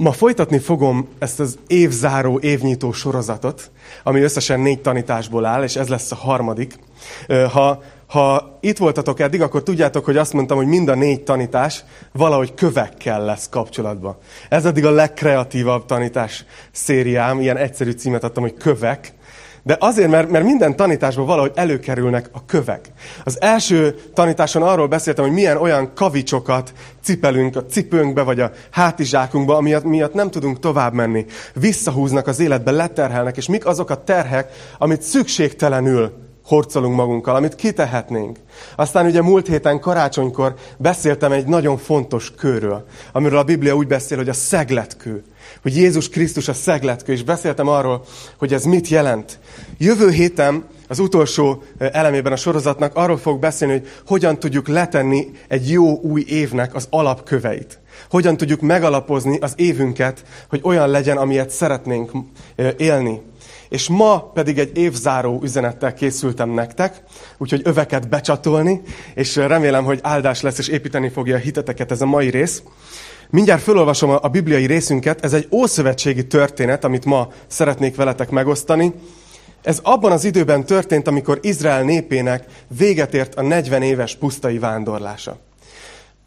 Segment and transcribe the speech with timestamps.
[0.00, 3.70] Ma folytatni fogom ezt az évzáró, évnyitó sorozatot,
[4.02, 6.74] ami összesen négy tanításból áll, és ez lesz a harmadik.
[7.52, 11.84] Ha, ha itt voltatok eddig, akkor tudjátok, hogy azt mondtam, hogy mind a négy tanítás
[12.12, 14.16] valahogy kövekkel lesz kapcsolatban.
[14.48, 19.12] Ez eddig a legkreatívabb tanítás szériám, ilyen egyszerű címet adtam, hogy kövek.
[19.62, 22.92] De azért, mert, mert minden tanításban valahogy előkerülnek a kövek.
[23.24, 26.72] Az első tanításon arról beszéltem, hogy milyen olyan kavicsokat
[27.02, 31.26] cipelünk a cipőnkbe, vagy a hátizsákunkba, amiatt miatt nem tudunk tovább menni.
[31.54, 38.38] Visszahúznak az életbe, leterhelnek, és mik azok a terhek, amit szükségtelenül horcolunk magunkkal, amit kitehetnénk.
[38.76, 44.16] Aztán ugye múlt héten karácsonykor beszéltem egy nagyon fontos kőről, amiről a Biblia úgy beszél,
[44.16, 45.24] hogy a szegletkő
[45.62, 48.04] hogy Jézus Krisztus a szegletkő, és beszéltem arról,
[48.38, 49.38] hogy ez mit jelent.
[49.78, 55.70] Jövő héten az utolsó elemében a sorozatnak arról fog beszélni, hogy hogyan tudjuk letenni egy
[55.70, 57.78] jó új évnek az alapköveit.
[58.10, 62.10] Hogyan tudjuk megalapozni az évünket, hogy olyan legyen, amilyet szeretnénk
[62.76, 63.20] élni.
[63.70, 67.02] És ma pedig egy évzáró üzenettel készültem nektek,
[67.38, 68.80] úgyhogy öveket becsatolni,
[69.14, 72.62] és remélem, hogy áldás lesz, és építeni fogja a hiteteket ez a mai rész.
[73.30, 78.92] Mindjárt felolvasom a bibliai részünket, ez egy ószövetségi történet, amit ma szeretnék veletek megosztani.
[79.62, 82.44] Ez abban az időben történt, amikor Izrael népének
[82.78, 85.36] véget ért a 40 éves pusztai vándorlása.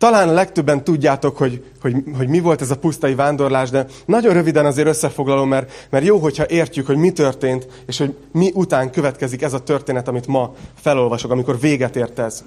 [0.03, 4.33] Talán a legtöbben tudjátok, hogy, hogy, hogy mi volt ez a pusztai vándorlás, de nagyon
[4.33, 8.91] röviden azért összefoglalom, mert, mert jó, hogyha értjük, hogy mi történt, és hogy mi után
[8.91, 12.43] következik ez a történet, amit ma felolvasok, amikor véget ért ez.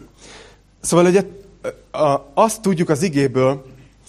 [0.81, 1.23] Szóval ugye
[2.35, 3.65] azt tudjuk az igéből,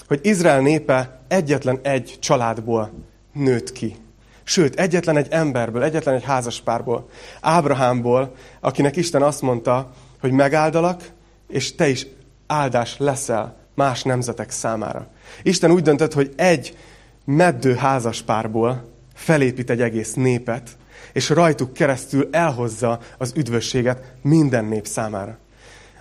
[0.07, 2.91] hogy Izrael népe egyetlen egy családból
[3.33, 3.95] nőtt ki.
[4.43, 7.09] Sőt, egyetlen egy emberből, egyetlen egy házaspárból,
[7.41, 11.03] Ábrahámból, akinek Isten azt mondta, hogy megáldalak,
[11.47, 12.07] és te is
[12.47, 15.07] áldás leszel más nemzetek számára.
[15.43, 16.77] Isten úgy döntött, hogy egy
[17.25, 20.69] meddő házaspárból felépít egy egész népet,
[21.13, 25.37] és rajtuk keresztül elhozza az üdvösséget minden nép számára.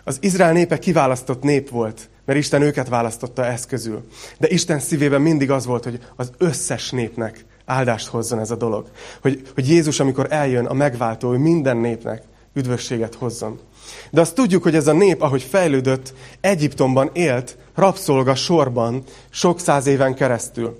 [0.05, 4.07] Az Izrael népe kiválasztott nép volt, mert Isten őket választotta ezt közül.
[4.39, 8.91] De Isten szívében mindig az volt, hogy az összes népnek áldást hozzon ez a dolog.
[9.21, 12.23] Hogy, hogy Jézus, amikor eljön a megváltó, ő minden népnek
[12.55, 13.61] üdvösséget hozzon.
[14.11, 19.87] De azt tudjuk, hogy ez a nép, ahogy fejlődött, Egyiptomban élt, rabszolga sorban, sok száz
[19.87, 20.79] éven keresztül.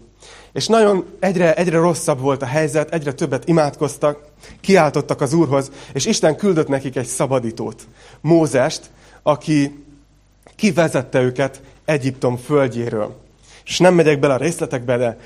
[0.53, 4.19] És nagyon egyre, egyre rosszabb volt a helyzet, egyre többet imádkoztak,
[4.61, 7.87] kiáltottak az Úrhoz, és Isten küldött nekik egy szabadítót,
[8.21, 8.91] Mózest,
[9.23, 9.85] aki
[10.57, 13.17] kivezette őket Egyiptom földjéről.
[13.65, 15.19] És nem megyek bele a részletekbe, de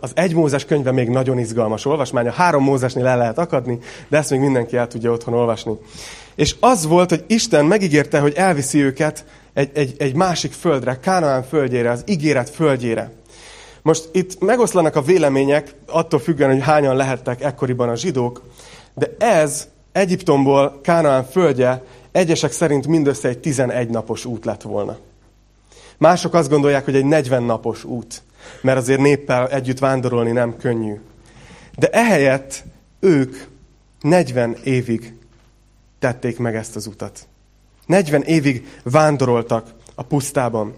[0.00, 2.26] az egy Mózes könyve még nagyon izgalmas olvasmány.
[2.26, 3.78] A három Mózesnél el lehet akadni,
[4.08, 5.72] de ezt még mindenki el tudja otthon olvasni.
[6.34, 11.42] És az volt, hogy Isten megígérte, hogy elviszi őket egy, egy, egy másik földre, Kánaán
[11.42, 13.12] földjére, az ígéret földjére.
[13.82, 18.42] Most itt megoszlanak a vélemények, attól függően, hogy hányan lehettek ekkoriban a zsidók,
[18.94, 21.82] de ez Egyiptomból Kánaán földje
[22.12, 24.96] Egyesek szerint mindössze egy 11 napos út lett volna.
[25.98, 28.22] Mások azt gondolják, hogy egy 40 napos út,
[28.60, 30.94] mert azért néppel együtt vándorolni nem könnyű.
[31.78, 32.64] De ehelyett
[33.00, 33.36] ők
[34.00, 35.14] 40 évig
[35.98, 37.26] tették meg ezt az utat.
[37.86, 40.74] 40 évig vándoroltak a pusztában.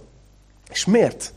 [0.70, 1.32] És miért?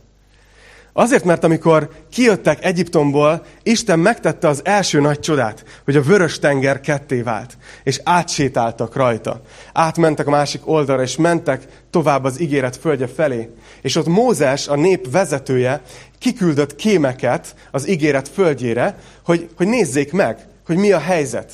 [0.94, 6.82] Azért, mert amikor kijöttek Egyiptomból, Isten megtette az első nagy csodát, hogy a vörös tenger
[6.82, 9.42] ketté vált, és átsétáltak rajta.
[9.74, 13.50] Átmentek a másik oldalra, és mentek tovább az ígéret földje felé.
[13.82, 15.82] És ott Mózes, a nép vezetője,
[16.18, 21.52] kiküldött kémeket az ígéret földjére, hogy, hogy nézzék meg, hogy mi a helyzet.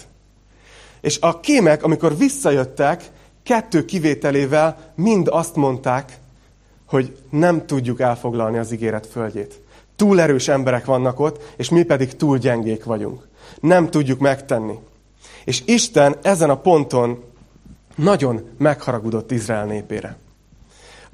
[1.01, 3.03] És a kémek, amikor visszajöttek,
[3.43, 6.17] kettő kivételével mind azt mondták,
[6.85, 9.61] hogy nem tudjuk elfoglalni az ígéret földjét.
[9.95, 13.27] Túl erős emberek vannak ott, és mi pedig túl gyengék vagyunk.
[13.59, 14.79] Nem tudjuk megtenni.
[15.45, 17.23] És Isten ezen a ponton
[17.95, 20.17] nagyon megharagudott Izrael népére.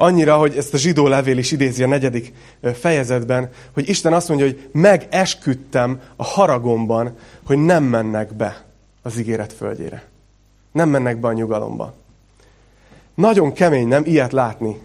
[0.01, 2.33] Annyira, hogy ezt a zsidó levél is idézi a negyedik
[2.73, 7.15] fejezetben, hogy Isten azt mondja, hogy megesküdtem a haragomban,
[7.45, 8.65] hogy nem mennek be
[9.01, 10.03] az ígéret földjére.
[10.71, 11.93] Nem mennek be a nyugalomba.
[13.15, 14.77] Nagyon kemény, nem ilyet látni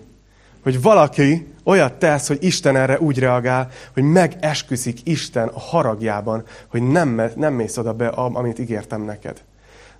[0.65, 6.83] hogy valaki olyat tesz, hogy Isten erre úgy reagál, hogy megesküszik Isten a haragjában, hogy
[6.83, 9.43] nem, nem mész oda be, amit ígértem neked.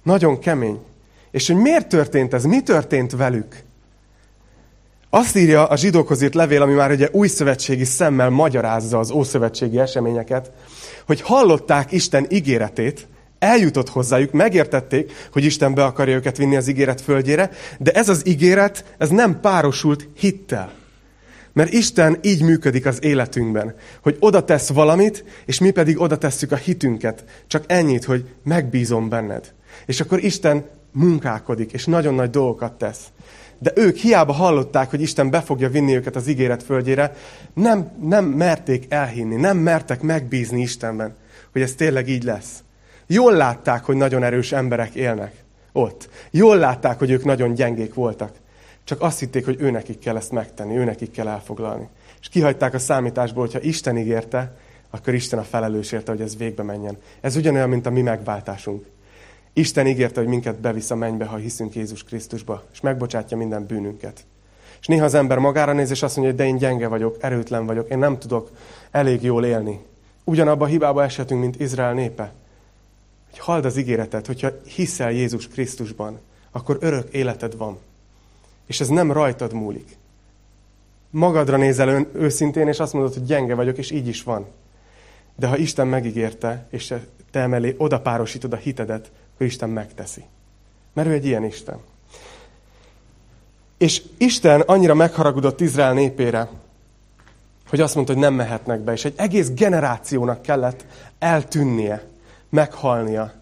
[0.03, 0.79] Nagyon kemény.
[1.31, 2.45] És hogy miért történt ez?
[2.45, 3.64] Mi történt velük?
[5.17, 9.79] Azt írja a zsidókhoz írt levél, ami már ugye új szövetségi szemmel magyarázza az ószövetségi
[9.79, 10.51] eseményeket,
[11.07, 13.07] hogy hallották Isten ígéretét,
[13.39, 18.27] eljutott hozzájuk, megértették, hogy Isten be akarja őket vinni az ígéret földjére, de ez az
[18.27, 20.73] ígéret, ez nem párosult hittel.
[21.53, 26.53] Mert Isten így működik az életünkben, hogy oda tesz valamit, és mi pedig oda tesszük
[26.53, 27.25] a hitünket.
[27.47, 29.53] Csak ennyit, hogy megbízom benned.
[29.87, 33.01] És akkor Isten munkálkodik, és nagyon nagy dolgokat tesz.
[33.59, 37.15] De ők hiába hallották, hogy Isten be fogja vinni őket az ígéret földjére,
[37.55, 41.17] nem, nem merték elhinni, nem mertek megbízni Istenben,
[41.53, 42.63] hogy ez tényleg így lesz.
[43.07, 45.33] Jól látták, hogy nagyon erős emberek élnek
[45.73, 46.09] ott.
[46.31, 48.33] Jól látták, hogy ők nagyon gyengék voltak.
[48.85, 51.89] Csak azt hitték, hogy őnekik kell ezt megtenni, őnekik kell elfoglalni.
[52.21, 54.57] És kihagyták a számításból, hogyha Isten ígérte,
[54.91, 56.97] akkor Isten a felelős érte, hogy ez végbe menjen.
[57.21, 58.87] Ez ugyanolyan, mint a mi megváltásunk.
[59.57, 64.27] Isten ígérte, hogy minket bevisz a mennybe, ha hiszünk Jézus Krisztusba, és megbocsátja minden bűnünket.
[64.81, 67.67] És néha az ember magára néz, és azt mondja, hogy de én gyenge vagyok, erőtlen
[67.67, 68.51] vagyok, én nem tudok
[68.91, 69.81] elég jól élni.
[70.25, 72.33] Ugyanabba a hibába eshetünk, mint Izrael népe.
[73.31, 76.19] Hogy halld az ígéretet, hogyha hiszel Jézus Krisztusban,
[76.51, 77.79] akkor örök életed van.
[78.67, 79.97] És ez nem rajtad múlik.
[81.11, 84.47] Magadra nézel ön, őszintén, és azt mondod, hogy gyenge vagyok, és így is van.
[85.37, 86.95] De ha Isten megígérte, és
[87.31, 90.25] te emelé oda párosítod a hitedet, akkor Isten megteszi.
[90.93, 91.79] Mert ő egy ilyen Isten.
[93.79, 96.49] És Isten annyira megharagudott Izrael népére,
[97.69, 100.85] hogy azt mondta, hogy nem mehetnek be, és egy egész generációnak kellett
[101.19, 102.03] eltűnnie,
[102.51, 103.33] meghalnia,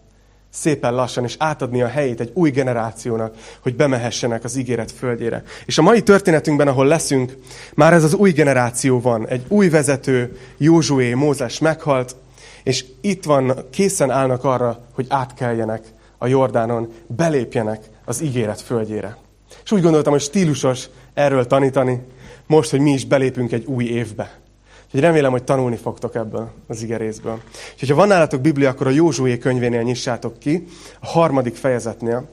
[0.49, 5.43] szépen lassan, és átadni a helyét egy új generációnak, hogy bemehessenek az ígéret földjére.
[5.65, 7.37] És a mai történetünkben, ahol leszünk,
[7.73, 9.27] már ez az új generáció van.
[9.27, 12.15] Egy új vezető, Józsué, Mózes meghalt,
[12.63, 19.17] és itt van, készen állnak arra, hogy átkeljenek a Jordánon, belépjenek az ígéret földjére.
[19.63, 22.01] És úgy gondoltam, hogy stílusos erről tanítani,
[22.47, 24.39] most, hogy mi is belépünk egy új évbe.
[24.85, 27.41] Úgyhogy remélem, hogy tanulni fogtok ebből az igerészből.
[27.79, 30.65] És ha van nálatok Biblia, akkor a Józsué könyvénél nyissátok ki,
[30.99, 32.29] a harmadik fejezetnél,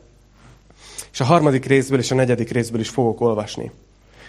[1.12, 3.70] és a harmadik részből és a negyedik részből is fogok olvasni.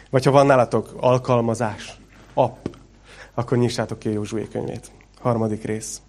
[0.10, 2.00] Vagy ha van nálatok alkalmazás,
[2.34, 2.66] app,
[3.34, 4.92] akkor nyissátok ki a Józsué könyvét.
[5.22, 6.02] Harmadik rész.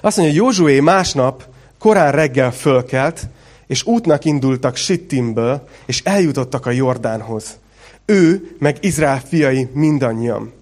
[0.00, 1.44] Azt mondja, Józsué másnap
[1.78, 3.26] korán reggel fölkelt,
[3.66, 7.58] és útnak indultak Sittimből, és eljutottak a Jordánhoz.
[8.04, 10.52] Ő, meg Izrael fiai mindannyian.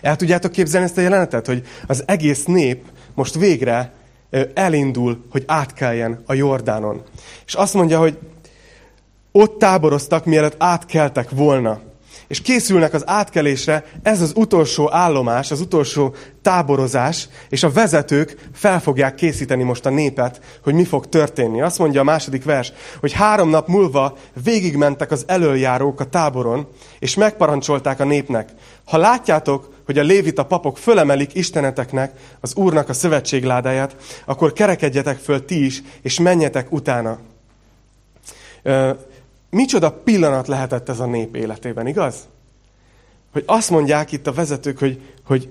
[0.00, 3.92] El tudjátok képzelni ezt a jelenetet, hogy az egész nép most végre
[4.54, 7.02] elindul, hogy átkeljen a Jordánon.
[7.46, 8.18] És azt mondja, hogy
[9.32, 11.80] ott táboroztak, mielőtt átkeltek volna
[12.30, 18.80] és készülnek az átkelésre, ez az utolsó állomás, az utolsó táborozás, és a vezetők fel
[18.80, 21.60] fogják készíteni most a népet, hogy mi fog történni.
[21.60, 26.68] Azt mondja a második vers, hogy három nap múlva végigmentek az elöljárók a táboron,
[26.98, 28.48] és megparancsolták a népnek.
[28.84, 33.96] Ha látjátok, hogy a lévita papok fölemelik isteneteknek, az Úrnak a szövetségládáját,
[34.26, 37.18] akkor kerekedjetek föl ti is, és menjetek utána.
[39.50, 42.16] Micsoda pillanat lehetett ez a nép életében, igaz?
[43.32, 45.48] Hogy azt mondják itt a vezetők, hogy, hogy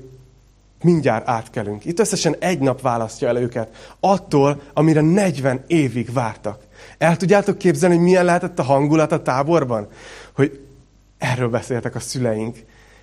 [0.84, 1.86] mindjárt átkelünk.
[1.86, 6.64] Itt összesen egy nap választja el őket attól, amire 40 évig vártak.
[6.98, 9.88] El tudjátok képzelni, hogy milyen lehetett a hangulat a táborban?
[10.34, 10.66] Hogy
[11.18, 12.58] erről beszéltek a szüleink,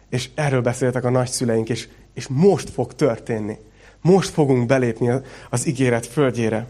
[0.09, 3.59] és erről beszéltek a nagyszüleink, és, és most fog történni.
[4.01, 5.11] Most fogunk belépni
[5.51, 6.67] az ígéret földjére.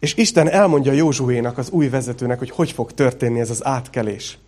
[0.00, 4.38] És Isten elmondja Józsuénak, az új vezetőnek, hogy hogy fog történni ez az átkelés.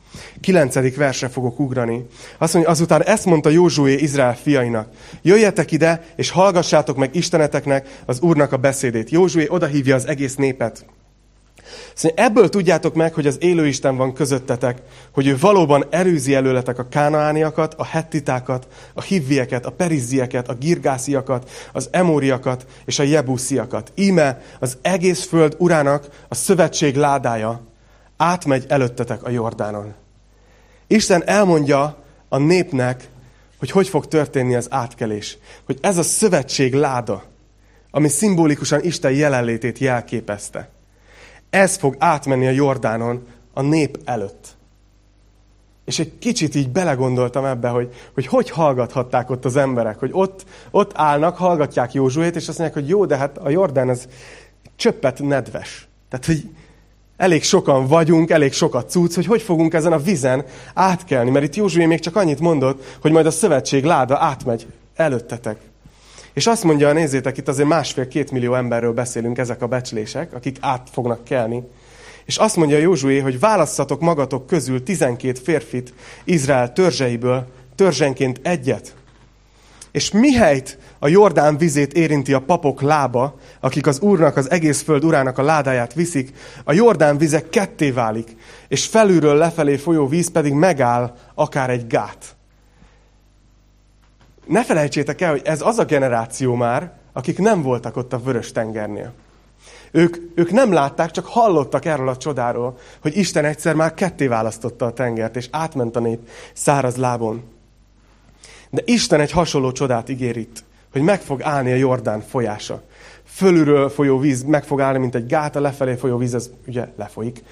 [0.41, 2.07] Kilencedik versre fogok ugrani.
[2.39, 4.89] Azt mondja, azután ezt mondta Józsué Izrael fiainak.
[5.23, 9.11] Jöjjetek ide, és hallgassátok meg Isteneteknek az Úrnak a beszédét.
[9.11, 10.85] Józsué odahívja az egész népet.
[11.95, 16.79] Szóval ebből tudjátok meg, hogy az élő Isten van közöttetek, hogy ő valóban erőzi előletek
[16.79, 23.93] a kánaániakat, a hettitákat, a hivvieket, a perizzieket, a girgásziakat, az emóriakat és a jebusziakat.
[23.95, 27.61] Íme az egész föld urának a szövetség ládája
[28.17, 29.95] átmegy előttetek a Jordánon.
[30.87, 31.97] Isten elmondja
[32.29, 33.09] a népnek,
[33.59, 35.39] hogy hogy fog történni az átkelés.
[35.67, 37.23] Hogy ez a szövetség láda,
[37.91, 40.69] ami szimbolikusan Isten jelenlétét jelképezte
[41.53, 44.57] ez fog átmenni a Jordánon a nép előtt.
[45.85, 50.45] És egy kicsit így belegondoltam ebbe, hogy hogy, hogy hallgathatták ott az emberek, hogy ott,
[50.71, 54.09] ott állnak, hallgatják Józsuét, és azt mondják, hogy jó, de hát a Jordán az
[54.77, 55.89] csöppet nedves.
[56.09, 56.51] Tehát, hogy
[57.17, 60.45] elég sokan vagyunk, elég sokat cucc, hogy hogy fogunk ezen a vizen
[60.75, 61.31] átkelni.
[61.31, 65.72] Mert itt Józsué még csak annyit mondott, hogy majd a szövetség láda átmegy előttetek.
[66.35, 70.89] És azt mondja, nézzétek, itt azért másfél-két millió emberről beszélünk ezek a becslések, akik át
[70.93, 71.63] fognak kelni.
[72.25, 78.95] És azt mondja Józsué, hogy válasszatok magatok közül 12 férfit Izrael törzseiből, törzsenként egyet.
[79.93, 85.05] És mihelyt a Jordán vizét érinti a papok lába, akik az Úrnak, az egész föld
[85.05, 86.33] urának a ládáját viszik,
[86.65, 88.37] a Jordán vize ketté válik,
[88.69, 92.37] és felülről lefelé folyó víz pedig megáll, akár egy gát.
[94.47, 98.53] Ne felejtsétek el, hogy ez az a generáció már, akik nem voltak ott a vörös
[98.53, 99.13] tengernél.
[99.91, 104.87] Ők, ők nem látták, csak hallottak erről a csodáról, hogy Isten egyszer már ketté választotta
[104.87, 107.43] a tengert, és átment a nép száraz lábon.
[108.71, 112.83] De Isten egy hasonló csodát ígér itt, hogy meg fog állni a Jordán folyása.
[113.25, 117.43] Fölülről folyó víz meg fog állni, mint egy gáta, lefelé folyó víz, ez ugye lefolyik.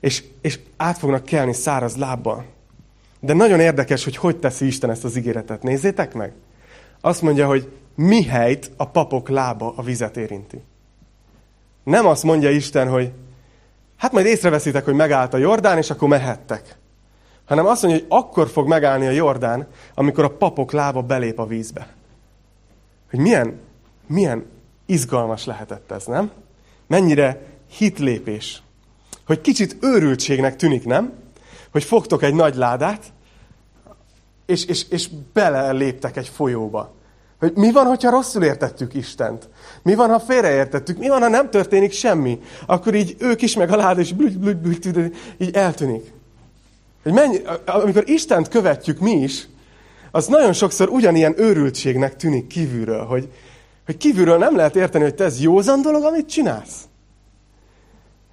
[0.00, 2.44] És, és át fognak kelni száraz lábbal.
[3.26, 5.62] De nagyon érdekes, hogy hogy teszi Isten ezt az ígéretet.
[5.62, 6.32] Nézzétek meg!
[7.00, 10.62] Azt mondja, hogy mihelyt a papok lába a vizet érinti.
[11.84, 13.12] Nem azt mondja Isten, hogy
[13.96, 16.76] hát majd észreveszitek, hogy megállt a Jordán, és akkor mehettek.
[17.44, 21.46] Hanem azt mondja, hogy akkor fog megállni a Jordán, amikor a papok lába belép a
[21.46, 21.94] vízbe.
[23.10, 23.60] Hogy milyen,
[24.06, 24.46] milyen
[24.86, 26.30] izgalmas lehetett ez, nem?
[26.86, 28.62] Mennyire hitlépés.
[29.26, 31.12] Hogy kicsit őrültségnek tűnik, nem?
[31.70, 33.12] Hogy fogtok egy nagy ládát,
[34.46, 36.94] és, és, és beleléptek egy folyóba.
[37.38, 39.48] Hogy mi van, hogyha rosszul értettük Istent?
[39.82, 40.98] Mi van, ha félreértettük?
[40.98, 42.40] Mi van, ha nem történik semmi?
[42.66, 46.12] Akkor így ők is, meg a láda, és blügy, blügy, blügy, így eltűnik.
[47.02, 49.48] Hogy mennyi, amikor Istent követjük mi is,
[50.10, 53.28] az nagyon sokszor ugyanilyen őrültségnek tűnik kívülről, hogy,
[53.86, 56.84] hogy kívülről nem lehet érteni, hogy te ez józan dolog, amit csinálsz.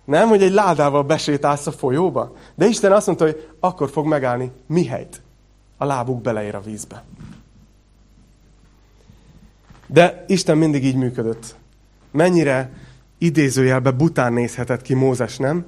[0.06, 2.36] Nem, hogy egy ládával besétálsz a folyóba.
[2.56, 5.23] De Isten azt mondta, hogy akkor fog megállni mihelyt
[5.84, 7.04] a lábuk beleér a vízbe.
[9.88, 11.56] De Isten mindig így működött.
[12.12, 12.72] Mennyire
[13.18, 15.66] idézőjelbe bután nézhetett ki Mózes, nem?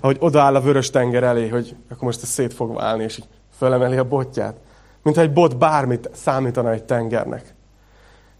[0.00, 3.28] Ahogy odaáll a vörös tenger elé, hogy akkor most ez szét fog válni, és így
[3.56, 4.56] fölemeli a botját.
[5.02, 7.54] Mintha egy bot bármit számítana egy tengernek.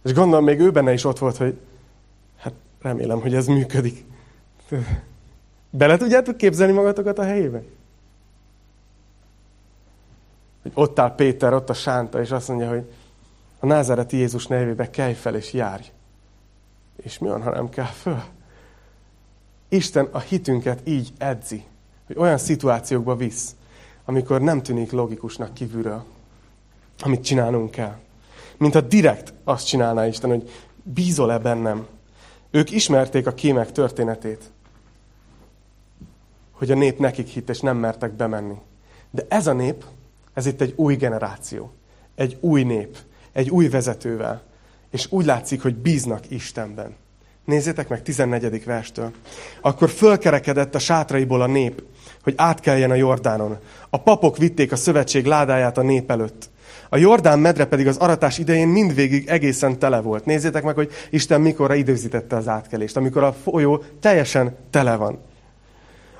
[0.04, 1.58] És gondolom, még ő benne is ott volt, hogy
[2.38, 2.52] hát
[2.82, 4.04] remélem, hogy ez működik.
[5.70, 7.62] Bele tudjátok képzelni magatokat a helyébe?
[10.64, 12.90] Hogy ott áll Péter, ott a sánta, és azt mondja, hogy
[13.58, 15.90] a názáreti Jézus nevébe kelj fel és járj.
[16.96, 18.22] És mi van, ha nem kell föl?
[19.68, 21.64] Isten a hitünket így edzi,
[22.06, 23.54] hogy olyan szituációkba visz,
[24.04, 26.04] amikor nem tűnik logikusnak kívülről,
[27.00, 27.96] amit csinálnunk kell.
[28.56, 30.50] Mint a direkt azt csinálná Isten, hogy
[30.82, 31.86] bízol-e bennem?
[32.50, 34.50] Ők ismerték a kémek történetét,
[36.50, 38.56] hogy a nép nekik hitt, és nem mertek bemenni.
[39.10, 39.84] De ez a nép,
[40.34, 41.72] ez itt egy új generáció,
[42.14, 42.96] egy új nép,
[43.32, 44.42] egy új vezetővel.
[44.90, 46.94] És úgy látszik, hogy bíznak Istenben.
[47.44, 48.64] Nézzétek meg 14.
[48.64, 49.12] verstől.
[49.60, 51.82] Akkor fölkerekedett a sátraiból a nép,
[52.22, 53.58] hogy átkeljen a Jordánon.
[53.90, 56.50] A papok vitték a szövetség ládáját a nép előtt.
[56.88, 60.24] A Jordán medre pedig az aratás idején mindvégig egészen tele volt.
[60.24, 65.18] Nézzétek meg, hogy Isten mikorra időzítette az átkelést, amikor a folyó teljesen tele van.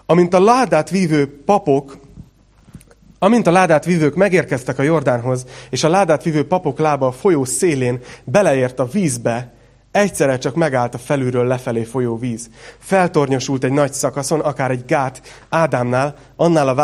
[0.06, 1.98] Amint a ládát vívő papok
[3.18, 7.44] Amint a ládát vívők megérkeztek a Jordánhoz, és a ládát vívő papok lába a folyó
[7.44, 9.52] szélén beleért a vízbe,
[9.90, 12.48] egyszerre csak megállt a felülről lefelé folyó víz.
[12.78, 16.74] Feltornyosult egy nagy szakaszon, akár egy gát Ádámnál, annál a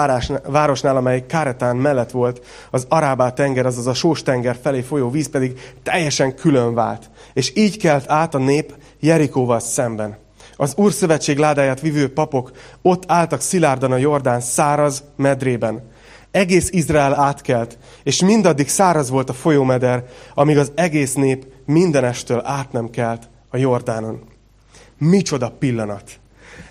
[0.51, 5.29] városnál, amely Káretán mellett volt, az Arábá tenger, azaz a Sós tenger felé folyó víz
[5.29, 7.11] pedig teljesen külön vált.
[7.33, 10.17] És így kelt át a nép Jerikóval szemben.
[10.57, 12.51] Az Úr szövetség ládáját vivő papok
[12.83, 15.90] ott álltak szilárdan a Jordán száraz medrében.
[16.31, 22.73] Egész Izrael átkelt, és mindaddig száraz volt a folyómeder, amíg az egész nép mindenestől át
[22.73, 24.21] nem kelt a Jordánon.
[24.99, 26.21] Micsoda pillanat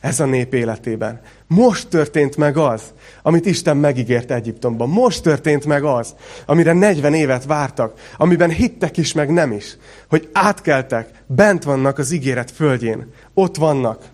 [0.01, 1.21] ez a nép életében.
[1.47, 2.81] Most történt meg az,
[3.21, 4.89] amit Isten megígért Egyiptomban.
[4.89, 9.77] Most történt meg az, amire 40 évet vártak, amiben hittek is, meg nem is,
[10.09, 14.09] hogy átkeltek, bent vannak az ígéret földjén, ott vannak.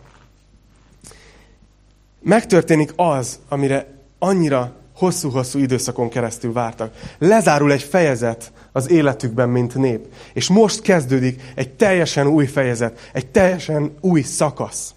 [2.21, 3.87] Megtörténik az, amire
[4.19, 6.93] annyira hosszú-hosszú időszakon keresztül vártak.
[7.17, 10.05] Lezárul egy fejezet az életükben, mint nép.
[10.33, 14.93] És most kezdődik egy teljesen új fejezet, egy teljesen új szakasz.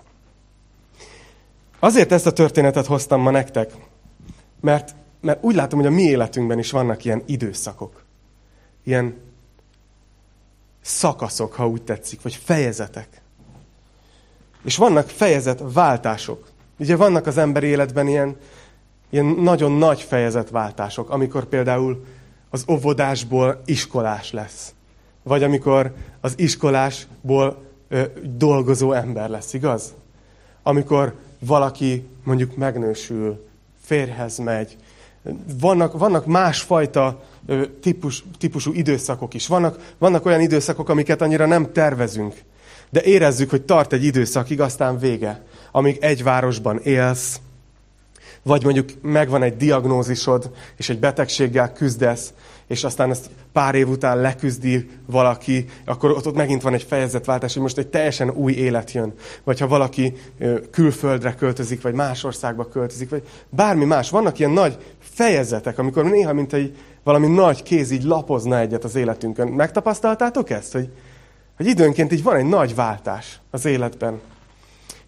[1.78, 3.72] Azért ezt a történetet hoztam ma nektek,
[4.60, 8.04] mert, mert úgy látom, hogy a mi életünkben is vannak ilyen időszakok.
[8.84, 9.16] Ilyen
[10.80, 13.08] szakaszok, ha úgy tetszik, vagy fejezetek.
[14.64, 16.48] És vannak fejezet váltások.
[16.78, 18.36] Ugye vannak az emberi életben ilyen
[19.10, 22.04] ilyen nagyon nagy fejezetváltások, amikor például
[22.50, 24.72] az óvodásból iskolás lesz.
[25.22, 29.94] Vagy amikor az iskolásból ö, dolgozó ember lesz, igaz?
[30.62, 33.46] Amikor valaki mondjuk megnősül,
[33.80, 34.76] férhez megy.
[35.60, 37.22] Vannak, vannak másfajta
[37.80, 39.46] típus, típusú időszakok is.
[39.46, 42.34] Vannak, vannak olyan időszakok, amiket annyira nem tervezünk,
[42.90, 45.42] de érezzük, hogy tart egy időszakig, aztán vége.
[45.72, 47.40] Amíg egy városban élsz,
[48.42, 52.32] vagy mondjuk megvan egy diagnózisod, és egy betegséggel küzdesz,
[52.66, 57.52] és aztán ezt pár év után leküzdi valaki, akkor ott, ott megint van egy fejezetváltás,
[57.52, 59.12] hogy most egy teljesen új élet jön.
[59.44, 60.14] Vagy ha valaki
[60.70, 64.10] külföldre költözik, vagy más országba költözik, vagy bármi más.
[64.10, 68.94] Vannak ilyen nagy fejezetek, amikor néha, mint egy valami nagy kéz így lapozna egyet az
[68.94, 69.48] életünkön.
[69.48, 70.88] Megtapasztaltátok ezt, hogy,
[71.56, 74.20] hogy időnként így van egy nagy váltás az életben.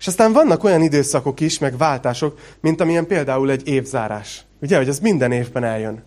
[0.00, 4.45] És aztán vannak olyan időszakok is, meg váltások, mint amilyen például egy évzárás.
[4.61, 6.02] Ugye, hogy az minden évben eljön.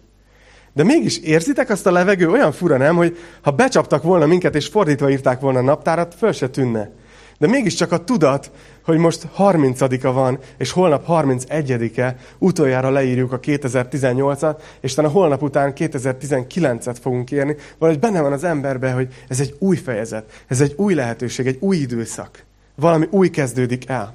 [0.74, 4.68] De mégis érzitek azt a levegő olyan fura, nem, hogy ha becsaptak volna minket, és
[4.68, 6.92] fordítva írták volna a naptárat, föl se tűnne.
[7.38, 8.52] De mégiscsak a tudat,
[8.84, 15.42] hogy most 30-a van, és holnap 31-e, utoljára leírjuk a 2018-at, és aztán a holnap
[15.42, 20.62] után 2019-et fogunk érni, valahogy benne van az emberbe, hogy ez egy új fejezet, ez
[20.62, 22.46] egy új lehetőség, egy új időszak.
[22.76, 24.14] Valami új kezdődik el.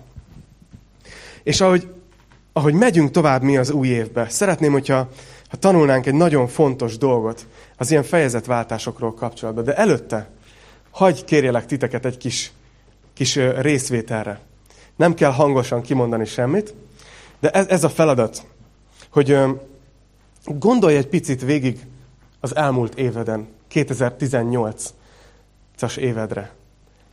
[1.43, 1.89] És ahogy,
[2.53, 5.09] ahogy megyünk tovább mi az új évbe, szeretném, hogyha
[5.49, 7.47] ha tanulnánk egy nagyon fontos dolgot
[7.77, 9.65] az ilyen fejezetváltásokról kapcsolatban.
[9.65, 10.29] De előtte,
[10.91, 12.53] hagyj kérjelek titeket egy kis,
[13.15, 14.41] kis részvételre.
[14.97, 16.75] Nem kell hangosan kimondani semmit,
[17.41, 18.47] de ez, ez a feladat,
[19.11, 19.39] hogy
[20.45, 21.87] gondolj egy picit végig
[22.41, 26.58] az elmúlt éveden, 2018-as évedre.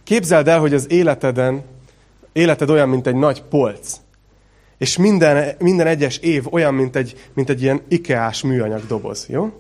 [0.05, 1.63] Képzeld el, hogy az életeden,
[2.33, 3.97] életed olyan, mint egy nagy polc.
[4.77, 9.51] És minden, minden egyes év olyan, mint egy, mint egy ilyen ikeás műanyag doboz, jó?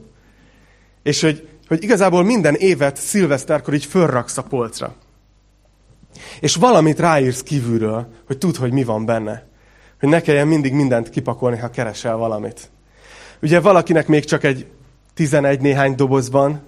[1.03, 4.95] És hogy, hogy igazából minden évet szilveszterkor így fölraksz a polcra.
[6.39, 9.47] És valamit ráírsz kívülről, hogy tudd, hogy mi van benne.
[9.99, 12.69] Hogy ne kelljen mindig mindent kipakolni, ha keresel valamit.
[13.41, 14.65] Ugye valakinek még csak egy
[15.13, 16.61] 11 néhány doboz van,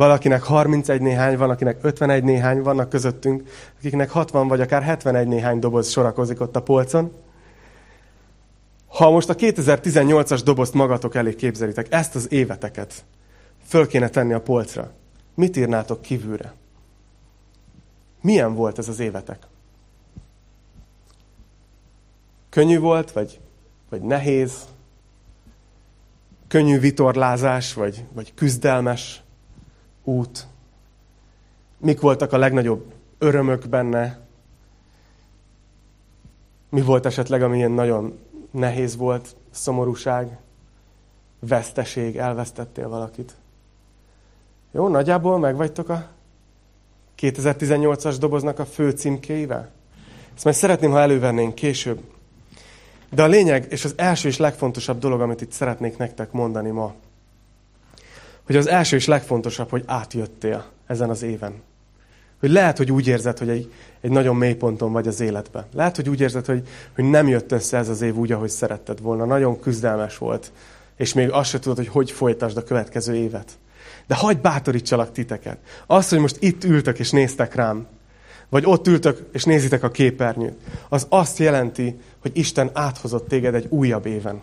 [0.00, 5.58] valakinek 31 néhány, van, akinek 51 néhány, vannak közöttünk, akiknek 60 vagy akár 71 néhány
[5.58, 7.12] doboz sorakozik ott a polcon.
[8.86, 13.04] Ha most a 2018-as dobozt magatok elé képzelitek, ezt az éveteket
[13.66, 14.92] föl kéne tenni a polcra,
[15.34, 16.54] mit írnátok kívülre?
[18.20, 19.46] Milyen volt ez az évetek?
[22.50, 23.40] Könnyű volt, vagy,
[23.90, 24.52] vagy nehéz?
[26.48, 29.22] Könnyű vitorlázás, vagy, vagy küzdelmes
[30.04, 30.46] út?
[31.78, 34.18] Mik voltak a legnagyobb örömök benne?
[36.68, 38.18] Mi volt esetleg, ami ilyen nagyon
[38.50, 40.38] nehéz volt, szomorúság,
[41.38, 43.34] veszteség, elvesztettél valakit.
[44.72, 46.06] Jó, nagyjából megvagytok a
[47.18, 49.70] 2018-as doboznak a fő címkéivel?
[50.34, 52.00] Ezt majd szeretném, ha elővennénk később.
[53.10, 56.94] De a lényeg, és az első és legfontosabb dolog, amit itt szeretnék nektek mondani ma,
[58.50, 61.52] hogy az első és legfontosabb, hogy átjöttél ezen az éven.
[62.40, 65.64] Hogy lehet, hogy úgy érzed, hogy egy, egy nagyon mély ponton vagy az életben.
[65.74, 69.00] Lehet, hogy úgy érzed, hogy, hogy nem jött össze ez az év úgy, ahogy szeretted
[69.00, 69.24] volna.
[69.24, 70.52] Nagyon küzdelmes volt.
[70.96, 73.58] És még azt se tudod, hogy hogy folytasd a következő évet.
[74.06, 75.58] De hagyd bátorítsalak titeket.
[75.86, 77.86] Az, hogy most itt ültök és néztek rám,
[78.48, 80.58] vagy ott ültök és nézitek a képernyőt,
[80.88, 84.40] az azt jelenti, hogy Isten áthozott téged egy újabb éven.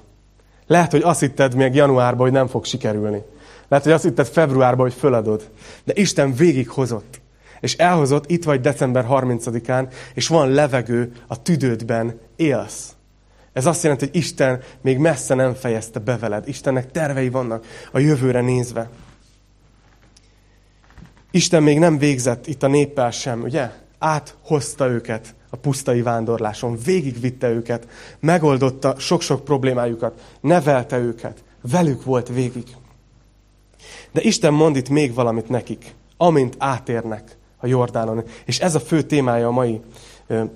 [0.67, 3.24] Lehet, hogy azt hitted még januárban, hogy nem fog sikerülni.
[3.67, 5.49] Lehet, hogy azt hitted februárban, hogy föladod.
[5.84, 7.19] De Isten végighozott
[7.60, 12.95] és elhozott, itt vagy december 30-án, és van levegő a tüdődben, élsz.
[13.53, 16.47] Ez azt jelenti, hogy Isten még messze nem fejezte be veled.
[16.47, 18.89] Istennek tervei vannak a jövőre nézve.
[21.32, 23.71] Isten még nem végzett itt a néppel sem, ugye?
[23.99, 27.88] Áthozta őket a pusztai vándorláson, végigvitte őket,
[28.19, 32.65] megoldotta sok-sok problémájukat, nevelte őket, velük volt végig.
[34.12, 38.24] De Isten mond itt még valamit nekik, amint átérnek a Jordánon.
[38.46, 39.82] És ez a fő témája a mai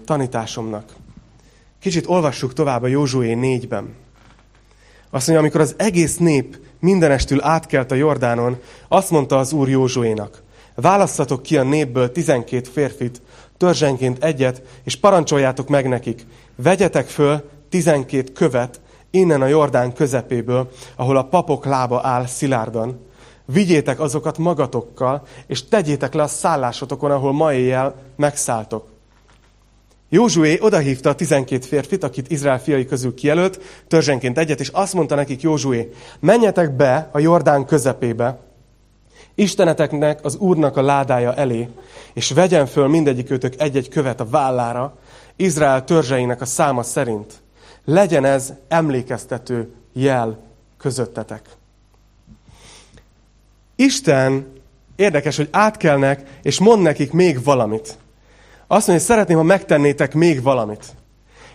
[0.06, 0.96] tanításomnak.
[1.80, 3.96] Kicsit olvassuk tovább a Józsué 4-ben.
[5.10, 10.44] Azt mondja, amikor az egész nép mindenestül átkelt a Jordánon, azt mondta az Úr Józsuénak,
[10.76, 13.22] válasszatok ki a népből tizenkét férfit,
[13.58, 21.18] törzsenként egyet, és parancsoljátok meg nekik, vegyetek föl tizenkét követ innen a Jordán közepéből, ahol
[21.18, 23.00] a papok lába áll szilárdan,
[23.52, 28.88] vigyétek azokat magatokkal, és tegyétek le a szállásotokon, ahol ma éjjel megszálltok.
[30.10, 35.16] Józsué odahívta a tizenkét férfit, akit Izrael fiai közül kijelölt, törzsenként egyet, és azt mondta
[35.16, 38.40] nekik Józsué, menjetek be a Jordán közepébe,
[39.36, 41.70] Isteneteknek, az Úrnak a ládája elé,
[42.14, 44.98] és vegyen föl mindegyikőtök egy-egy követ a vállára,
[45.36, 47.34] Izrael törzseinek a száma szerint.
[47.86, 50.40] Legyen ez emlékeztető jel
[50.78, 51.42] közöttetek.
[53.82, 54.54] Isten
[54.96, 57.98] érdekes, hogy átkelnek, és mond nekik még valamit.
[58.68, 60.86] Azt mondja, hogy szeretném, ha megtennétek még valamit.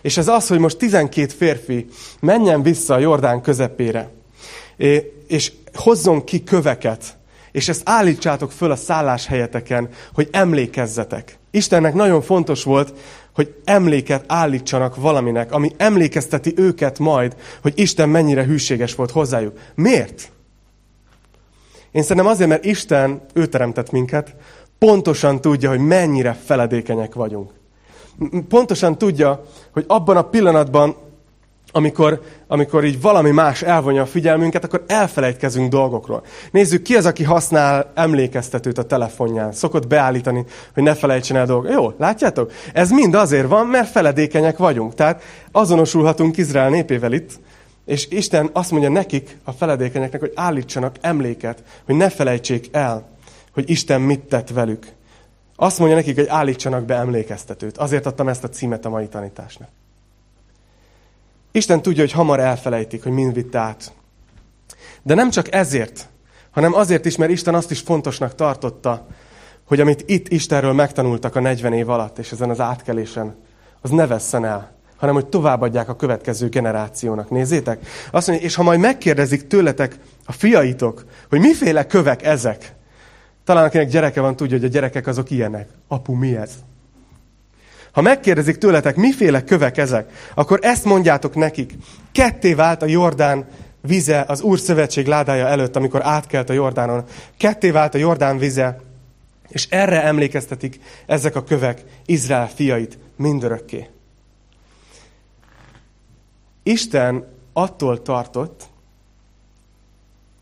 [0.01, 1.87] És ez az, hogy most 12 férfi
[2.19, 4.09] menjen vissza a Jordán közepére,
[5.27, 7.17] és hozzon ki köveket,
[7.51, 11.37] és ezt állítsátok föl a szálláshelyeteken, hogy emlékezzetek.
[11.51, 12.93] Istennek nagyon fontos volt,
[13.33, 19.59] hogy emléket állítsanak valaminek, ami emlékezteti őket majd, hogy Isten mennyire hűséges volt hozzájuk.
[19.75, 20.31] Miért?
[21.97, 24.35] Én szerintem azért, mert Isten, ő teremtett minket,
[24.79, 27.51] pontosan tudja, hogy mennyire feledékenyek vagyunk.
[28.49, 30.95] Pontosan tudja, hogy abban a pillanatban,
[31.71, 36.23] amikor, amikor így valami más elvonja a figyelmünket, akkor elfelejtkezünk dolgokról.
[36.51, 39.51] Nézzük, ki az, aki használ emlékeztetőt a telefonján.
[39.51, 41.71] Szokott beállítani, hogy ne felejtsen el dolgokat.
[41.71, 42.51] Jó, látjátok?
[42.73, 44.93] Ez mind azért van, mert feledékenyek vagyunk.
[44.93, 47.39] Tehát azonosulhatunk Izrael népével itt,
[47.87, 53.09] és Isten azt mondja nekik, a feledékenyeknek, hogy állítsanak emléket, hogy ne felejtsék el,
[53.53, 54.87] hogy Isten mit tett velük.
[55.55, 57.77] Azt mondja nekik, hogy állítsanak be emlékeztetőt.
[57.77, 59.69] Azért adtam ezt a címet a mai tanításnak.
[61.51, 63.91] Isten tudja, hogy hamar elfelejtik, hogy mind vitt át.
[65.03, 66.09] De nem csak ezért,
[66.51, 69.07] hanem azért is, mert Isten azt is fontosnak tartotta,
[69.63, 73.35] hogy amit itt Istenről megtanultak a 40 év alatt, és ezen az átkelésen,
[73.81, 77.29] az ne vesszen el, hanem hogy továbbadják a következő generációnak.
[77.29, 77.79] Nézzétek?
[78.11, 82.73] Azt mondja, és ha majd megkérdezik tőletek a fiaitok, hogy miféle kövek ezek,
[83.43, 85.67] talán akinek gyereke van, tudja, hogy a gyerekek azok ilyenek.
[85.87, 86.51] Apu, mi ez?
[87.91, 91.73] Ha megkérdezik tőletek, miféle kövek ezek, akkor ezt mondjátok nekik.
[92.11, 93.45] Ketté vált a Jordán
[93.81, 97.03] vize az Úr szövetség ládája előtt, amikor átkelt a Jordánon.
[97.37, 98.79] Ketté vált a Jordán vize,
[99.47, 103.87] és erre emlékeztetik ezek a kövek Izrael fiait mindörökké.
[106.67, 108.67] Isten attól tartott,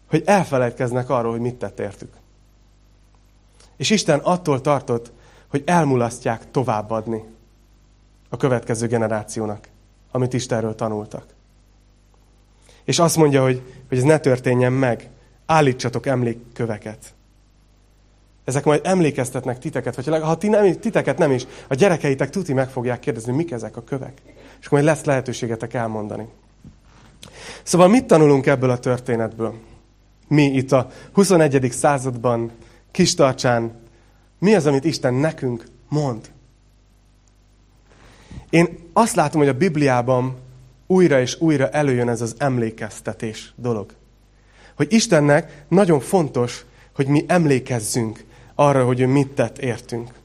[0.10, 2.14] hogy elfelejtkeznek arról, hogy mit tett értük.
[3.78, 5.12] És Isten attól tartott,
[5.48, 7.24] hogy elmulasztják továbbadni
[8.30, 9.68] a következő generációnak,
[10.12, 11.26] amit Istenről tanultak.
[12.84, 15.10] És azt mondja, hogy, hogy ez ne történjen meg,
[15.46, 17.14] állítsatok emlékköveket.
[18.44, 22.70] Ezek majd emlékeztetnek titeket, vagy ha ti nem, titeket nem is, a gyerekeitek tuti meg
[22.70, 24.22] fogják kérdezni, mik ezek a kövek.
[24.66, 26.28] És majd lesz lehetőségetek elmondani.
[27.64, 29.56] Szóval mit tanulunk ebből a történetből?
[30.28, 31.72] Mi itt a 21.
[31.72, 32.52] században,
[32.92, 33.80] Kistarcsán,
[34.40, 36.32] mi az, amit Isten nekünk mond?
[38.50, 40.38] Én azt látom, hogy a Bibliában
[40.88, 43.94] újra és újra előjön ez az emlékeztetés dolog.
[44.76, 48.24] Hogy Istennek nagyon fontos, hogy mi emlékezzünk
[48.56, 50.24] arra, hogy ő mit tett értünk.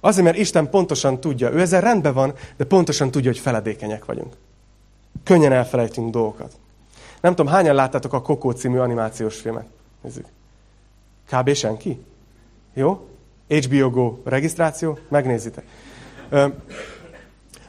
[0.00, 4.36] Azért, mert Isten pontosan tudja, ő ezzel rendben van, de pontosan tudja, hogy feledékenyek vagyunk.
[5.24, 6.52] Könnyen elfelejtünk dolgokat.
[7.20, 9.66] Nem tudom, hányan láttátok a Kokó című animációs filmet?
[10.02, 10.26] Nézzük.
[11.30, 11.54] Kb.
[11.54, 12.00] senki?
[12.74, 13.08] Jó?
[13.48, 14.98] HBO Go regisztráció?
[15.08, 15.64] Megnézitek.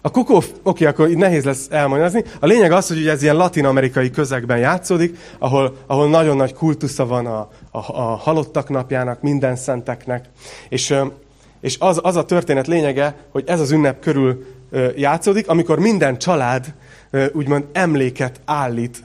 [0.01, 2.23] A Kokó, oké, akkor így nehéz lesz elmagyarázni.
[2.39, 7.25] A lényeg az, hogy ez ilyen latin-amerikai közegben játszódik, ahol, ahol nagyon nagy kultusza van
[7.25, 7.39] a,
[7.71, 10.29] a, a halottak napjának, minden szenteknek.
[10.69, 10.95] És
[11.61, 14.45] és az, az a történet lényege, hogy ez az ünnep körül
[14.95, 16.73] játszódik, amikor minden család
[17.33, 19.03] úgymond emléket állít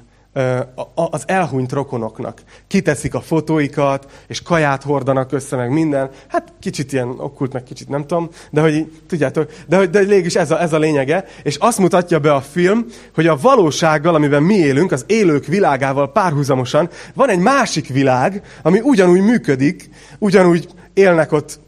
[0.94, 2.42] az elhunyt rokonoknak.
[2.66, 6.10] Kiteszik a fotóikat, és kaját hordanak össze, meg minden.
[6.28, 10.34] Hát kicsit ilyen okkult, meg kicsit nem tudom, de hogy tudjátok, de hogy de mégis
[10.34, 11.24] ez a, ez a lényege.
[11.42, 16.12] És azt mutatja be a film, hogy a valósággal, amiben mi élünk, az élők világával
[16.12, 21.60] párhuzamosan, van egy másik világ, ami ugyanúgy működik, ugyanúgy élnek ott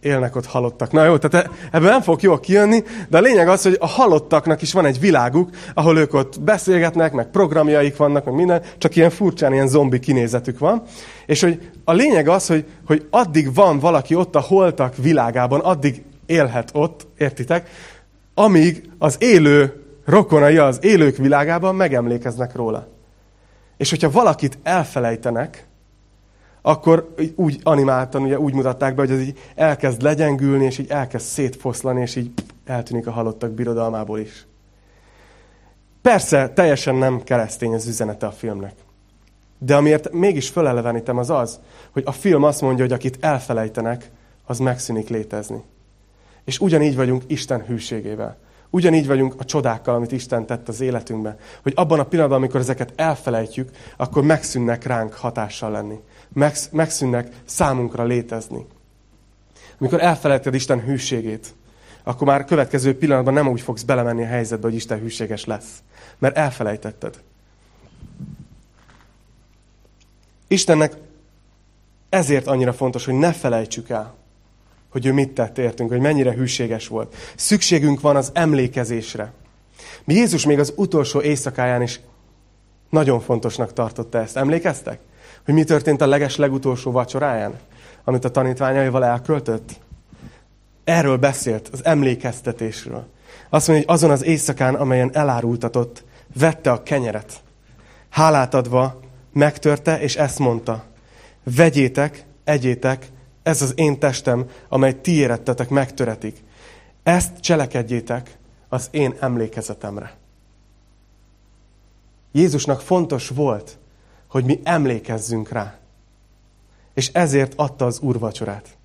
[0.00, 0.92] élnek ott halottak.
[0.92, 3.86] Na jó, tehát e- ebből nem fog jól kijönni, de a lényeg az, hogy a
[3.86, 8.96] halottaknak is van egy világuk, ahol ők ott beszélgetnek, meg programjaik vannak, meg minden, csak
[8.96, 10.82] ilyen furcsán, ilyen zombi kinézetük van.
[11.26, 16.02] És hogy a lényeg az, hogy, hogy addig van valaki ott a holtak világában, addig
[16.26, 17.68] élhet ott, értitek,
[18.34, 22.88] amíg az élő rokonai az élők világában megemlékeznek róla.
[23.76, 25.65] És hogyha valakit elfelejtenek,
[26.66, 31.26] akkor úgy animáltan, ugye úgy mutatták be, hogy ez így elkezd legyengülni, és így elkezd
[31.26, 32.30] szétfoszlani, és így
[32.64, 34.46] eltűnik a halottak birodalmából is.
[36.02, 38.74] Persze, teljesen nem keresztény az üzenete a filmnek.
[39.58, 44.10] De amiért mégis fölelevenítem az az, hogy a film azt mondja, hogy akit elfelejtenek,
[44.44, 45.62] az megszűnik létezni.
[46.44, 48.36] És ugyanígy vagyunk Isten hűségével.
[48.70, 51.36] Ugyanígy vagyunk a csodákkal, amit Isten tett az életünkben.
[51.62, 56.00] Hogy abban a pillanatban, amikor ezeket elfelejtjük, akkor megszűnnek ránk hatással lenni
[56.70, 58.66] megszűnnek számunkra létezni.
[59.78, 61.54] Amikor elfelejted Isten hűségét,
[62.02, 65.82] akkor már következő pillanatban nem úgy fogsz belemenni a helyzetbe, hogy Isten hűséges lesz.
[66.18, 67.20] Mert elfelejtetted.
[70.46, 70.96] Istennek
[72.08, 74.14] ezért annyira fontos, hogy ne felejtsük el,
[74.88, 77.14] hogy ő mit tett értünk, hogy mennyire hűséges volt.
[77.36, 79.32] Szükségünk van az emlékezésre.
[80.04, 82.00] Mi Jézus még az utolsó éjszakáján is
[82.90, 84.36] nagyon fontosnak tartotta ezt.
[84.36, 84.98] Emlékeztek?
[85.46, 87.54] Hogy mi történt a leges legutolsó vacsoráján,
[88.04, 89.80] amit a tanítványaival elköltött?
[90.84, 93.06] Erről beszélt, az emlékeztetésről.
[93.48, 96.04] Azt mondja, hogy azon az éjszakán, amelyen elárultatott,
[96.38, 97.32] vette a kenyeret.
[98.08, 99.00] Hálát adva,
[99.32, 100.84] megtörte, és ezt mondta.
[101.56, 103.08] Vegyétek, egyétek,
[103.42, 106.44] ez az én testem, amely ti érettetek, megtöretik.
[107.02, 110.16] Ezt cselekedjétek az én emlékezetemre.
[112.32, 113.78] Jézusnak fontos volt,
[114.28, 115.78] hogy mi emlékezzünk rá.
[116.94, 118.76] És ezért adta az úrvacsorát.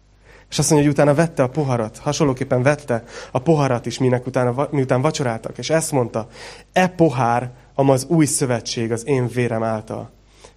[0.49, 4.67] És azt mondja, hogy utána vette a poharat, hasonlóképpen vette a poharat is, minek utána,
[4.71, 5.57] miután vacsoráltak.
[5.57, 6.27] És ezt mondta,
[6.73, 10.11] e pohár, amaz új szövetség az én vérem által.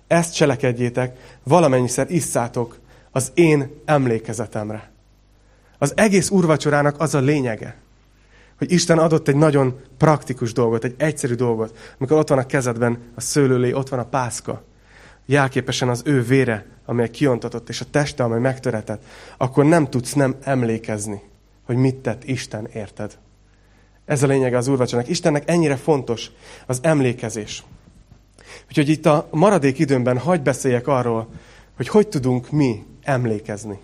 [0.07, 2.79] Ezt cselekedjétek, valamennyiszer isszátok
[3.11, 4.90] az én emlékezetemre.
[5.79, 7.77] Az egész úrvacsorának az a lényege,
[8.59, 11.79] hogy Isten adott egy nagyon praktikus dolgot, egy egyszerű dolgot.
[11.99, 14.62] Amikor ott van a kezedben a szőlőlé, ott van a pászka,
[15.26, 19.02] jelképesen az ő vére, amely kiontatott, és a teste, amely megtöretett,
[19.37, 21.22] akkor nem tudsz nem emlékezni,
[21.64, 23.18] hogy mit tett Isten érted.
[24.04, 25.10] Ez a lényege az úrvacsorának.
[25.10, 26.30] Istennek ennyire fontos
[26.66, 27.62] az emlékezés.
[28.68, 31.28] Úgyhogy itt a maradék időmben hagy beszéljek arról,
[31.76, 33.78] hogy hogy tudunk mi emlékezni.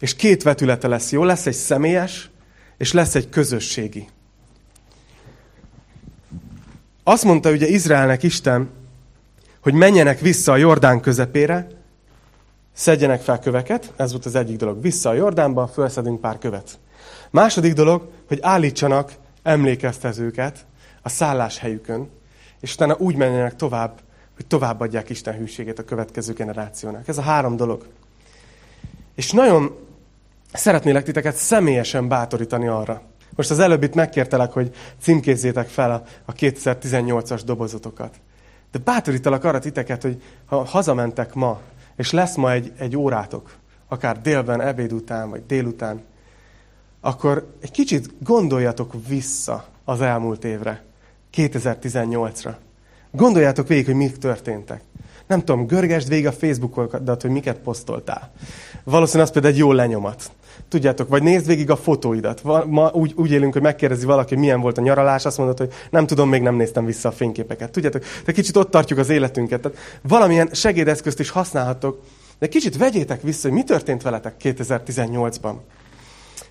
[0.00, 1.24] És két vetülete lesz, jó?
[1.24, 2.30] Lesz egy személyes,
[2.78, 4.08] és lesz egy közösségi.
[7.02, 8.70] Azt mondta ugye Izraelnek Isten,
[9.66, 11.66] hogy menjenek vissza a Jordán közepére,
[12.72, 14.82] szedjenek fel köveket, ez volt az egyik dolog.
[14.82, 16.78] Vissza a Jordánba, felszedünk pár követ.
[17.30, 20.66] Második dolog, hogy állítsanak emlékeztezőket
[21.02, 22.10] a szálláshelyükön,
[22.60, 24.00] és utána úgy menjenek tovább,
[24.36, 27.08] hogy továbbadják Isten hűségét a következő generációnak.
[27.08, 27.86] Ez a három dolog.
[29.14, 29.76] És nagyon
[30.52, 33.02] szeretnélek titeket személyesen bátorítani arra.
[33.36, 38.20] Most az előbb itt megkértelek, hogy címkézzétek fel a 2018-as dobozotokat.
[38.76, 41.60] De bátorítalak arra titeket, hogy ha hazamentek ma,
[41.96, 43.56] és lesz ma egy, egy órátok,
[43.88, 46.02] akár délben, ebéd után, vagy délután,
[47.00, 50.82] akkor egy kicsit gondoljatok vissza az elmúlt évre,
[51.34, 52.54] 2018-ra.
[53.10, 54.82] Gondoljátok végig, hogy mik történtek.
[55.26, 58.32] Nem tudom, görgesd végig a Facebookodat, hogy miket posztoltál.
[58.84, 60.30] Valószínűleg az például egy jó lenyomat.
[60.68, 62.42] Tudjátok, vagy nézd végig a fotóidat.
[62.66, 65.72] Ma úgy, úgy élünk, hogy megkérdezi valaki, hogy milyen volt a nyaralás, azt mondod, hogy
[65.90, 67.70] nem tudom, még nem néztem vissza a fényképeket.
[67.70, 69.60] Tudjátok, de kicsit ott tartjuk az életünket.
[69.60, 72.02] Tehát valamilyen segédeszközt is használhatok,
[72.38, 75.54] de kicsit vegyétek vissza, hogy mi történt veletek 2018-ban.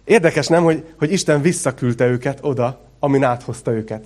[0.04, 4.06] Érdekes nem, hogy, hogy Isten visszaküldte őket oda, amin áthozta őket.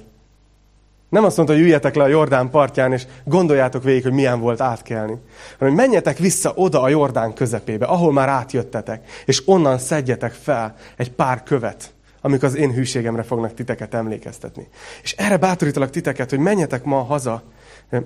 [1.10, 4.62] Nem azt mondta, hogy üljetek le a Jordán partján, és gondoljátok végig, hogy milyen volt
[4.62, 5.18] átkelni.
[5.58, 10.76] Hanem, hogy menjetek vissza oda a Jordán közepébe, ahol már átjöttetek, és onnan szedjetek fel
[10.98, 14.68] egy pár követ, amik az én hűségemre fognak titeket emlékeztetni.
[15.04, 17.44] És erre bátorítalak titeket, hogy menjetek ma haza,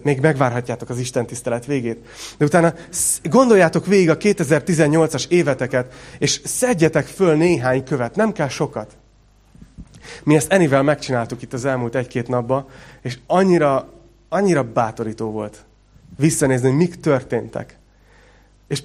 [0.02, 2.08] még megvárhatjátok az Isten tisztelet végét.
[2.38, 2.74] De utána
[3.24, 8.98] gondoljátok végig a 2018-as éveteket, és szedjetek föl néhány követ, nem kell sokat.
[10.24, 12.66] Mi ezt Enivel megcsináltuk itt az elmúlt egy-két napban,
[13.02, 13.90] és annyira,
[14.30, 15.66] annyira bátorító volt
[16.18, 17.78] visszanézni, hogy mik történtek.
[18.68, 18.84] És,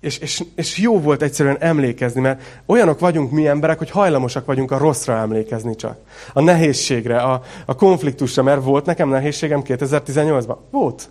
[0.00, 4.70] és, és, és jó volt egyszerűen emlékezni, mert olyanok vagyunk mi emberek, hogy hajlamosak vagyunk
[4.70, 5.98] a rosszra emlékezni csak.
[6.32, 10.56] A nehézségre, a, a konfliktusra, mert volt nekem nehézségem 2018-ban?
[10.70, 11.08] Volt.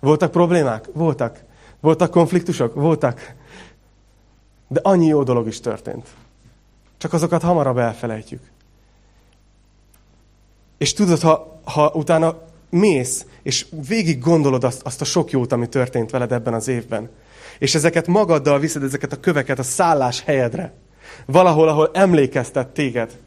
[0.00, 0.88] Voltak problémák?
[0.92, 1.38] Voltak.
[1.80, 2.74] Voltak konfliktusok?
[2.74, 3.34] Voltak.
[4.68, 6.08] De annyi jó dolog is történt.
[6.98, 8.40] Csak azokat hamarabb elfelejtjük.
[10.84, 12.38] És tudod, ha, ha utána
[12.70, 17.10] mész, és végig gondolod azt, azt a sok jót, ami történt veled ebben az évben,
[17.58, 20.72] és ezeket magaddal viszed, ezeket a köveket a szállás helyedre,
[21.26, 23.18] valahol, ahol emlékeztet téged,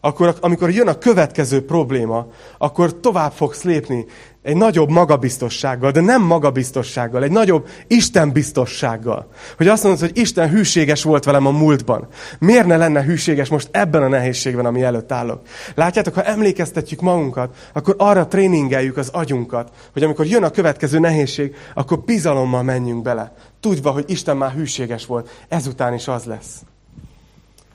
[0.00, 2.26] akkor amikor jön a következő probléma,
[2.58, 4.06] akkor tovább fogsz lépni
[4.42, 9.28] egy nagyobb magabiztossággal, de nem magabiztossággal, egy nagyobb Istenbiztossággal.
[9.56, 12.06] Hogy azt mondod, hogy Isten hűséges volt velem a múltban.
[12.38, 15.42] Miért ne lenne hűséges most ebben a nehézségben, ami előtt állok?
[15.74, 21.54] Látjátok, ha emlékeztetjük magunkat, akkor arra tréningeljük az agyunkat, hogy amikor jön a következő nehézség,
[21.74, 23.32] akkor bizalommal menjünk bele.
[23.60, 25.44] Tudva, hogy Isten már hűséges volt.
[25.48, 26.62] Ezután is az lesz.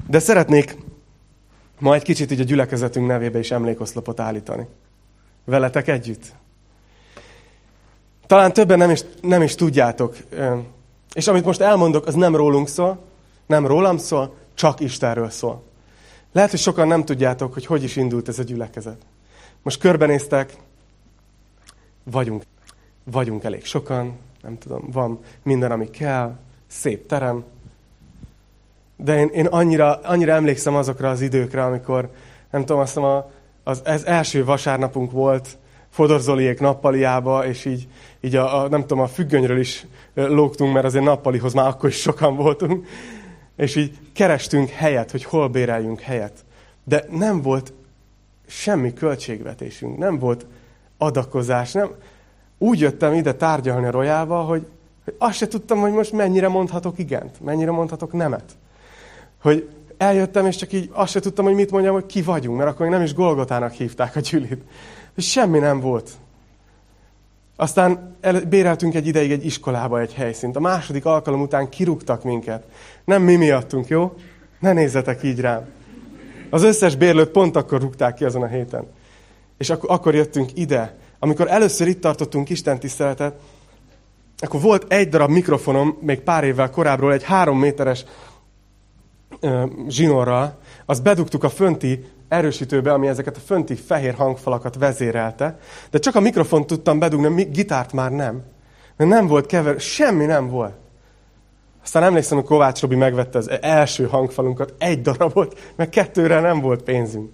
[0.07, 0.77] De szeretnék
[1.83, 4.67] ma egy kicsit így a gyülekezetünk nevébe is emlékoszlopot állítani.
[5.43, 6.25] Veletek együtt.
[8.27, 10.17] Talán többen nem is, nem is tudjátok.
[11.13, 12.99] És amit most elmondok, az nem rólunk szól,
[13.45, 15.63] nem rólam szól, csak Istenről szól.
[16.31, 19.01] Lehet, hogy sokan nem tudjátok, hogy hogy is indult ez a gyülekezet.
[19.61, 20.55] Most körbenéztek,
[22.03, 22.43] vagyunk,
[23.03, 27.43] vagyunk elég sokan, nem tudom, van minden, ami kell, szép terem.
[29.03, 32.09] De én, én annyira, annyira emlékszem azokra az időkre, amikor,
[32.51, 33.23] nem tudom, azt mondom,
[33.63, 35.57] az, ez első vasárnapunk volt,
[35.89, 37.87] Fodor Zoliék nappaliába, és így,
[38.21, 41.95] így a, a, nem tudom, a függönyről is lógtunk, mert azért nappalihoz már akkor is
[41.95, 42.87] sokan voltunk,
[43.55, 46.45] és így kerestünk helyet, hogy hol béreljünk helyet.
[46.83, 47.73] De nem volt
[48.47, 50.45] semmi költségvetésünk, nem volt
[50.97, 51.89] adakozás, nem.
[52.57, 54.67] Úgy jöttem ide tárgyalni a Royával, hogy,
[55.03, 58.55] hogy azt se tudtam, hogy most mennyire mondhatok igent, mennyire mondhatok nemet.
[59.43, 62.69] Hogy eljöttem, és csak így azt se tudtam, hogy mit mondjam, hogy ki vagyunk, mert
[62.69, 64.61] akkor még nem is Golgotának hívták a gyűlit.
[65.15, 66.09] És semmi nem volt.
[67.55, 70.55] Aztán el, béreltünk egy ideig egy iskolába egy helyszínt.
[70.55, 72.63] A második alkalom után kirúgtak minket.
[73.05, 74.13] Nem mi miattunk, jó?
[74.59, 75.65] Ne nézzetek így rám.
[76.49, 78.87] Az összes bérlőt pont akkor rúgták ki azon a héten.
[79.57, 80.97] És ak- akkor jöttünk ide.
[81.19, 83.35] Amikor először itt tartottunk Isten tiszteletet,
[84.37, 88.05] akkor volt egy darab mikrofonom, még pár évvel korábbról, egy három méteres
[89.87, 95.57] zsinorral, azt bedugtuk a fönti erősítőbe, ami ezeket a fönti fehér hangfalakat vezérelte,
[95.89, 98.43] de csak a mikrofont tudtam bedugni, gitárt már nem.
[98.97, 100.73] Mert nem volt kever, semmi nem volt.
[101.83, 106.83] Aztán emlékszem, hogy Kovács Robi megvette az első hangfalunkat, egy darabot, mert kettőre nem volt
[106.83, 107.31] pénzünk.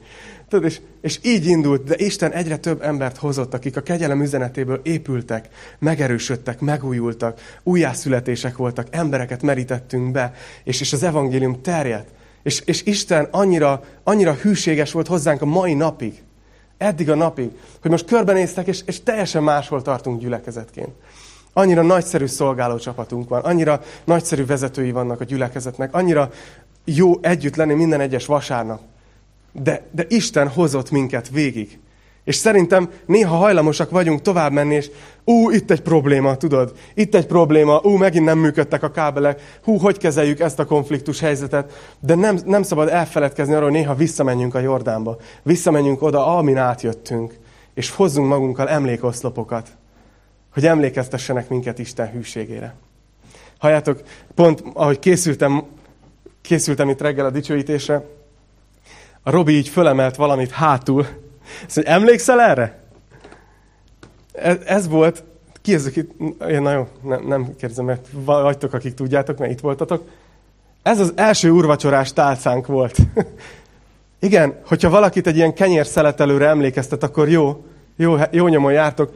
[0.49, 4.79] Tudod, és, és így indult, de Isten egyre több embert hozott, akik a kegyelem üzenetéből
[4.83, 5.47] épültek,
[5.79, 10.33] megerősödtek, megújultak, újjászületések voltak, embereket merítettünk be,
[10.63, 12.09] és, és az evangélium terjedt.
[12.43, 16.23] És, és Isten annyira, annyira hűséges volt hozzánk a mai napig,
[16.77, 17.49] eddig a napig,
[17.81, 20.91] hogy most körbenéztek, és, és teljesen máshol tartunk gyülekezetként.
[21.53, 26.31] Annyira nagyszerű szolgáló csapatunk van, annyira nagyszerű vezetői vannak a gyülekezetnek, annyira
[26.85, 28.81] jó együtt lenni minden egyes vasárnap.
[29.51, 31.79] De, de Isten hozott minket végig.
[32.23, 34.91] És szerintem néha hajlamosak vagyunk tovább menni, és
[35.23, 39.77] ú, itt egy probléma, tudod, itt egy probléma, ú, megint nem működtek a kábelek, hú,
[39.77, 44.55] hogy kezeljük ezt a konfliktus helyzetet, de nem, nem szabad elfeledkezni arról, hogy néha visszamenjünk
[44.55, 47.38] a Jordánba, visszamenjünk oda, amin átjöttünk,
[47.73, 49.69] és hozzunk magunkkal emlékoszlopokat,
[50.53, 52.75] hogy emlékeztessenek minket Isten hűségére.
[53.57, 54.01] Halljátok,
[54.35, 55.63] pont ahogy készültem,
[56.41, 58.05] készültem itt reggel a dicsőítésre,
[59.29, 61.07] Robi így fölemelt valamit hátul,
[61.65, 62.79] azt mondja, emlékszel erre?
[64.31, 65.23] Ez, ez volt,
[65.61, 66.07] ki ez, aki,
[66.49, 70.09] én nagyon nem, nem kérdezem, mert vagytok, akik tudjátok, mert itt voltatok.
[70.83, 72.97] Ez az első urvacsorás tálcánk volt.
[74.19, 77.65] Igen, hogyha valakit egy ilyen kenyérszeletelőre emlékeztet, akkor jó,
[77.95, 79.13] jó, jó nyomon jártok.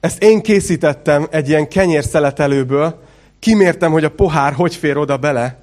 [0.00, 3.02] Ezt én készítettem egy ilyen kenyérszeletelőből,
[3.38, 5.58] kimértem, hogy a pohár hogy fér oda bele,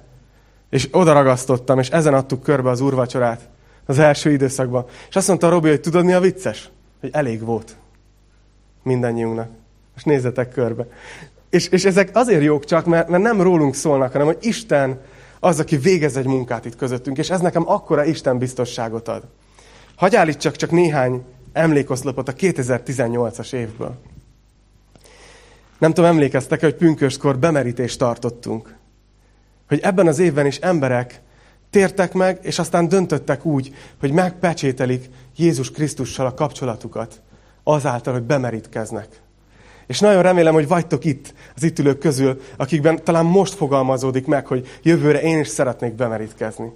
[0.70, 3.48] és oda ragasztottam, és ezen adtuk körbe az úrvacsorát
[3.86, 4.84] az első időszakban.
[5.08, 6.70] És azt mondta Robi, hogy tudod mi a vicces?
[7.00, 7.76] Hogy elég volt
[8.86, 9.48] mindannyiunknak.
[9.92, 10.86] Most nézzetek körbe.
[11.50, 15.00] És, és ezek azért jók csak, mert, mert nem rólunk szólnak, hanem hogy Isten
[15.40, 19.22] az, aki végez egy munkát itt közöttünk, és ez nekem akkora Isten biztosságot ad.
[19.96, 23.94] Hagy állítsak csak néhány emlékoszlopot a 2018-as évből.
[25.78, 28.74] Nem tudom, emlékeztek hogy pünköskor bemerítést tartottunk.
[29.68, 31.20] Hogy ebben az évben is emberek
[31.70, 37.20] tértek meg, és aztán döntöttek úgy, hogy megpecsételik Jézus Krisztussal a kapcsolatukat,
[37.62, 39.08] azáltal, hogy bemerítkeznek.
[39.86, 44.46] És nagyon remélem, hogy vagytok itt, az itt ülők közül, akikben talán most fogalmazódik meg,
[44.46, 46.72] hogy jövőre én is szeretnék bemerítkezni.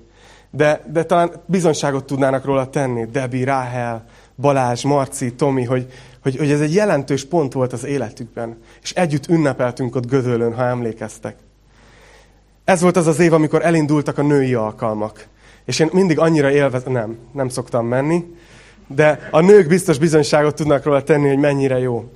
[0.50, 4.05] De, de talán bizonyságot tudnának róla tenni, Debi, Ráhel,
[4.37, 8.59] Balázs, Marci, Tomi, hogy, hogy, hogy ez egy jelentős pont volt az életükben.
[8.83, 11.37] És együtt ünnepeltünk ott Gödöllön, ha emlékeztek.
[12.70, 15.26] Ez volt az az év, amikor elindultak a női alkalmak.
[15.64, 18.35] És én mindig annyira élvezem, nem, nem szoktam menni,
[18.87, 22.11] de a nők biztos bizonyságot tudnak róla tenni, hogy mennyire jó.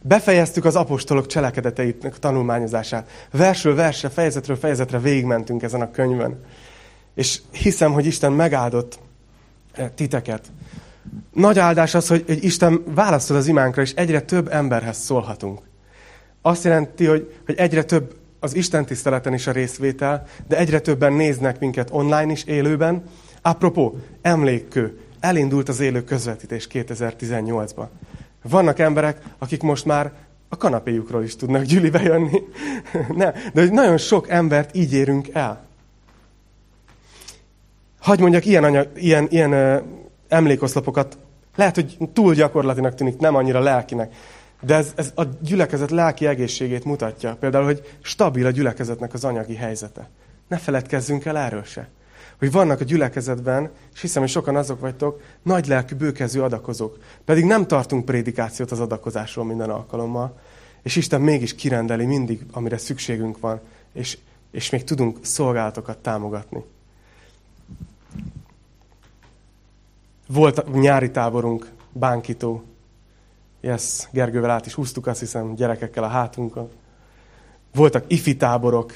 [0.00, 3.10] Befejeztük az apostolok cselekedeteinek tanulmányozását.
[3.30, 6.40] Versről versre, fejezetről fejezetre végigmentünk ezen a könyvön.
[7.14, 8.98] És hiszem, hogy Isten megáldott
[9.72, 10.46] eh, titeket.
[11.32, 15.60] Nagy áldás az, hogy, hogy Isten válaszol az imánkra, és egyre több emberhez szólhatunk.
[16.42, 21.12] Azt jelenti, hogy, hogy egyre több az Isten tiszteleten is a részvétel, de egyre többen
[21.12, 23.02] néznek minket online is, élőben.
[23.42, 27.86] Apropó, emlékkő, elindult az élő közvetítés 2018-ban.
[28.42, 30.12] Vannak emberek, akik most már
[30.48, 32.42] a kanapéjukról is tudnak gyűlibe jönni.
[33.16, 35.66] ne, de hogy nagyon sok embert így érünk el.
[38.00, 39.82] Hagy mondjak ilyen, anyag, ilyen, ilyen uh,
[40.28, 41.18] emlékoszlapokat.
[41.56, 44.14] Lehet, hogy túl gyakorlatinak tűnik, nem annyira lelkinek.
[44.60, 47.36] De ez, ez a gyülekezet lelki egészségét mutatja.
[47.40, 50.08] Például, hogy stabil a gyülekezetnek az anyagi helyzete.
[50.48, 51.88] Ne feledkezzünk el erről se.
[52.38, 56.98] Hogy vannak a gyülekezetben, és hiszem, hogy sokan azok vagytok, nagy lelkű, bőkező adakozók.
[57.24, 60.38] Pedig nem tartunk prédikációt az adakozásról minden alkalommal.
[60.82, 63.60] És Isten mégis kirendeli mindig, amire szükségünk van,
[63.92, 64.18] és,
[64.50, 66.64] és még tudunk szolgálatokat támogatni.
[70.26, 72.64] Volt nyári táborunk, bánkító.
[73.60, 76.68] Yes, Gergővel át is húztuk, azt hiszem, gyerekekkel a hátunkon.
[77.74, 78.92] Voltak ifi táborok,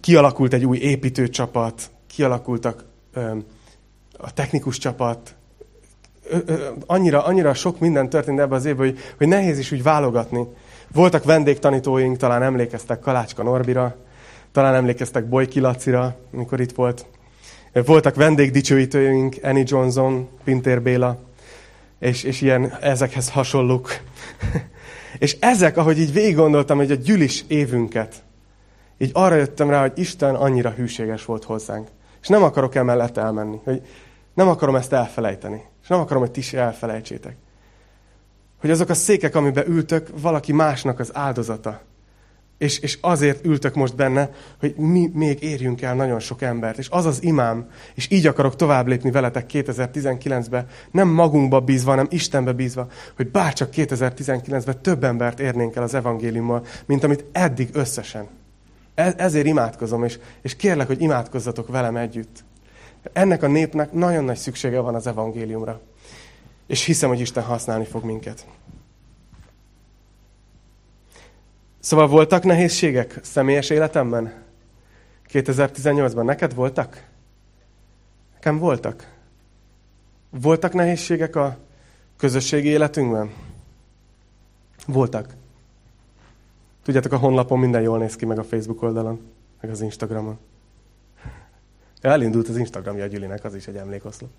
[0.00, 3.36] kialakult egy új építőcsapat, kialakultak ö,
[4.18, 5.34] a technikus csapat,
[6.86, 10.46] annyira, annyira sok minden történt ebbe az évben, hogy, hogy nehéz is úgy válogatni.
[10.92, 13.96] Voltak vendégtanítóink, talán emlékeztek Kalácska Norbira,
[14.52, 17.06] talán emlékeztek Bojki Lacira, amikor itt volt.
[17.72, 21.18] Voltak vendégdicsőítőink, Annie Johnson, Pintér Béla,
[21.98, 23.90] és, és ilyen ezekhez hasonlók.
[25.18, 28.24] és ezek, ahogy így végig gondoltam, hogy a gyülis évünket,
[28.98, 31.88] így arra jöttem rá, hogy Isten annyira hűséges volt hozzánk.
[32.20, 33.82] És nem akarok emellett elmenni, hogy
[34.34, 35.64] nem akarom ezt elfelejteni.
[35.82, 37.36] És nem akarom, hogy ti is elfelejtsétek.
[38.60, 41.80] Hogy azok a székek, amiben ültök, valaki másnak az áldozata.
[42.58, 44.30] És, és azért ültök most benne,
[44.60, 46.78] hogy mi még érjünk el nagyon sok embert.
[46.78, 52.06] És az az imám, és így akarok tovább lépni veletek 2019-be, nem magunkba bízva, hanem
[52.10, 58.28] Istenbe bízva, hogy bárcsak 2019-ben több embert érnénk el az evangéliummal, mint amit eddig összesen.
[58.94, 62.44] E, ezért imádkozom, és, és kérlek, hogy imádkozzatok velem együtt.
[63.12, 65.80] Ennek a népnek nagyon nagy szüksége van az evangéliumra.
[66.66, 68.46] És hiszem, hogy Isten használni fog minket.
[71.86, 74.32] Szóval voltak nehézségek személyes életemben?
[75.32, 77.06] 2018-ban neked voltak?
[78.34, 79.12] Nekem voltak.
[80.30, 81.58] Voltak nehézségek a
[82.16, 83.30] közösségi életünkben?
[84.86, 85.34] Voltak.
[86.82, 89.20] Tudjátok, a honlapon minden jól néz ki, meg a Facebook oldalon,
[89.60, 90.38] meg az Instagramon.
[92.00, 94.30] Elindult az Instagramja a Gyülinek, az is egy emlékoszlop.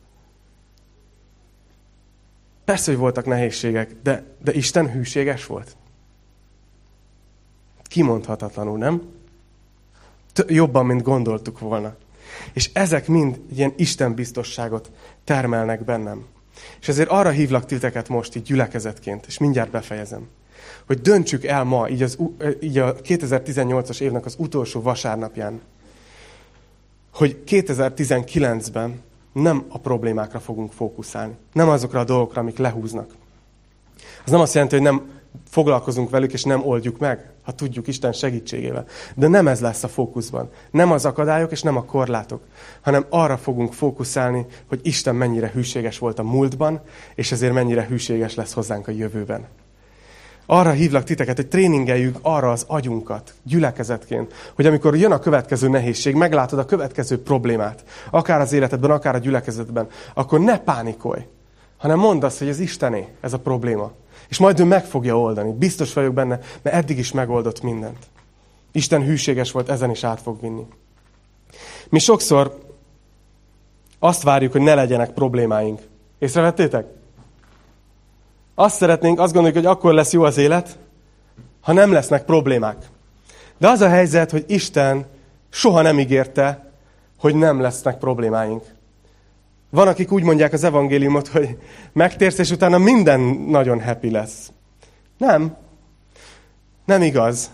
[2.66, 5.76] Persze, hogy voltak nehézségek, de, de Isten hűséges volt.
[7.88, 9.02] Kimondhatatlanul, nem?
[10.48, 11.96] Jobban, mint gondoltuk volna.
[12.54, 14.92] És ezek mind ilyen Isten biztosságot
[15.24, 16.26] termelnek bennem.
[16.80, 20.28] És ezért arra hívlak titeket most így gyülekezetként, és mindjárt befejezem,
[20.86, 22.18] hogy döntsük el ma, így, az,
[22.60, 25.62] így a 2018-as évnek az utolsó vasárnapján,
[27.14, 29.02] hogy 2019-ben
[29.34, 31.34] nem a problémákra fogunk fókuszálni.
[31.54, 33.16] Nem azokra a dolgokra, amik lehúznak.
[34.26, 35.10] Az nem azt jelenti, hogy nem
[35.50, 38.86] foglalkozunk velük, és nem oldjuk meg, ha tudjuk Isten segítségével.
[39.16, 40.50] De nem ez lesz a fókuszban.
[40.72, 42.42] Nem az akadályok, és nem a korlátok,
[42.82, 46.82] hanem arra fogunk fókuszálni, hogy Isten mennyire hűséges volt a múltban,
[47.16, 49.46] és ezért mennyire hűséges lesz hozzánk a jövőben.
[50.46, 56.16] Arra hívlak titeket, hogy tréningeljük arra az agyunkat, gyülekezetként, hogy amikor jön a következő nehézség,
[56.16, 61.22] meglátod a következő problémát, akár az életedben, akár a gyülekezetben, akkor ne pánikolj,
[61.78, 63.92] hanem mondd azt, hogy ez Istené, ez a probléma.
[64.30, 65.54] És majd ő meg fogja oldani.
[65.54, 67.98] Biztos vagyok benne, mert eddig is megoldott mindent.
[68.72, 70.66] Isten hűséges volt, ezen is át fog vinni.
[71.90, 72.58] Mi sokszor
[74.00, 75.82] azt várjuk, hogy ne legyenek problémáink.
[76.20, 76.86] Észrevettétek?
[78.56, 80.78] Azt szeretnénk, azt gondoljuk, hogy akkor lesz jó az élet,
[81.62, 82.86] ha nem lesznek problémák.
[83.58, 85.06] De az a helyzet, hogy Isten
[85.50, 86.72] soha nem ígérte,
[87.20, 88.64] hogy nem lesznek problémáink.
[89.70, 91.58] Van, akik úgy mondják az evangéliumot, hogy
[91.94, 94.52] megtérsz, és utána minden nagyon happy lesz.
[95.18, 95.56] Nem.
[96.86, 97.52] Nem igaz.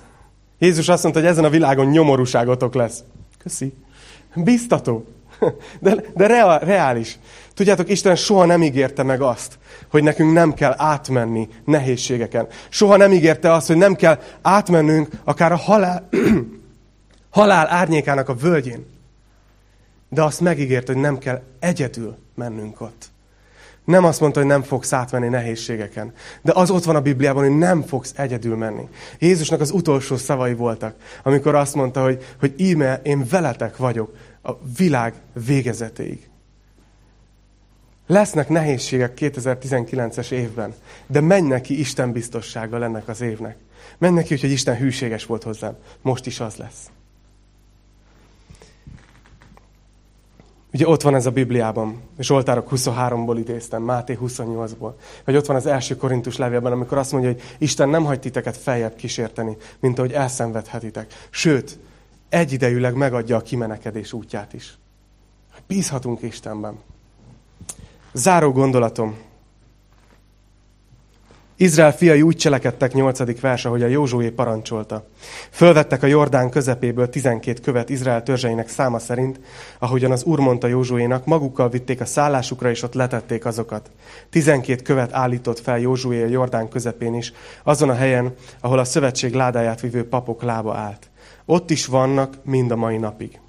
[0.60, 3.04] Jézus azt mondta, hogy ezen a világon nyomorúságotok lesz.
[3.38, 3.74] Köszi.
[4.36, 5.06] Biztató.
[5.80, 7.20] De, de reál, reális.
[7.54, 9.60] Tudjátok, Isten soha nem ígérte meg azt,
[9.92, 12.48] hogy nekünk nem kell átmenni nehézségeken.
[12.70, 16.10] Soha nem ígérte azt, hogy nem kell átmennünk akár a halál,
[17.30, 18.93] halál árnyékának a völgyén.
[20.14, 23.12] De azt megígért, hogy nem kell egyedül mennünk ott.
[23.86, 26.14] Nem azt mondta, hogy nem fogsz átmenni nehézségeken.
[26.42, 28.88] De az ott van a Bibliában, hogy nem fogsz egyedül menni.
[29.20, 34.52] Jézusnak az utolsó szavai voltak, amikor azt mondta, hogy, hogy íme, én veletek vagyok a
[34.78, 35.14] világ
[35.46, 36.30] végezetéig.
[38.08, 40.74] Lesznek nehézségek 2019-es évben,
[41.08, 43.58] de menj neki Isten biztossággal ennek az évnek.
[43.98, 45.78] Menj neki, hogy Isten hűséges volt hozzám.
[46.02, 46.90] Most is az lesz.
[50.74, 54.94] Ugye ott van ez a Bibliában, Zsoltárok 23-ból idéztem, Máté 28-ból.
[55.26, 58.58] Vagy ott van az első korintus levélben, amikor azt mondja, hogy Isten nem hagy titeket
[58.58, 61.14] feljebb kísérteni, mint ahogy elszenvedhetitek.
[61.30, 61.80] Sőt,
[62.30, 64.78] egyidejűleg megadja a kimenekedés útját is.
[65.68, 66.80] Bízhatunk Istenben.
[68.14, 69.18] Záró gondolatom.
[71.56, 75.06] Izrael fiai úgy cselekedtek, nyolcadik vers, ahogy a Józsué parancsolta.
[75.50, 79.40] Fölvettek a Jordán közepéből tizenkét követ Izrael törzseinek száma szerint,
[79.80, 83.92] ahogyan az úr mondta Józsuénak, magukkal vitték a szállásukra, és ott letették azokat.
[84.30, 87.34] Tizenkét követ állított fel Józsué a Jordán közepén is,
[87.64, 91.10] azon a helyen, ahol a szövetség ládáját vívő papok lába állt.
[91.46, 93.40] Ott is vannak mind a mai napig.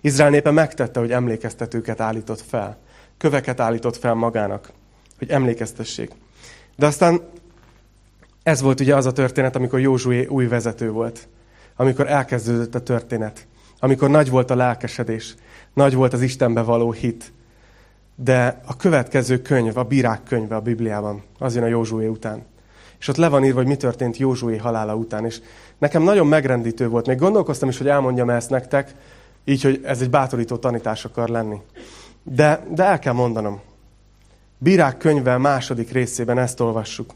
[0.00, 2.78] Izrael népe megtette, hogy emlékeztetőket állított fel.
[3.18, 4.72] Köveket állított fel magának,
[5.18, 6.10] hogy emlékeztessék.
[6.76, 7.20] De aztán
[8.42, 11.28] ez volt ugye az a történet, amikor Józsué új vezető volt.
[11.76, 13.46] Amikor elkezdődött a történet.
[13.80, 15.34] Amikor nagy volt a lelkesedés.
[15.72, 17.32] Nagy volt az Istenbe való hit.
[18.14, 22.44] De a következő könyv, a bírák könyve a Bibliában, az jön a Józsué után.
[22.98, 25.24] És ott le van írva, hogy mi történt Józsué halála után.
[25.24, 25.40] És
[25.78, 27.06] nekem nagyon megrendítő volt.
[27.06, 28.94] Még gondolkoztam is, hogy elmondjam ezt nektek,
[29.44, 31.60] így, hogy ez egy bátorító tanítás akar lenni.
[32.22, 33.60] De, de el kell mondanom.
[34.64, 37.14] Bírák könyve második részében ezt olvassuk.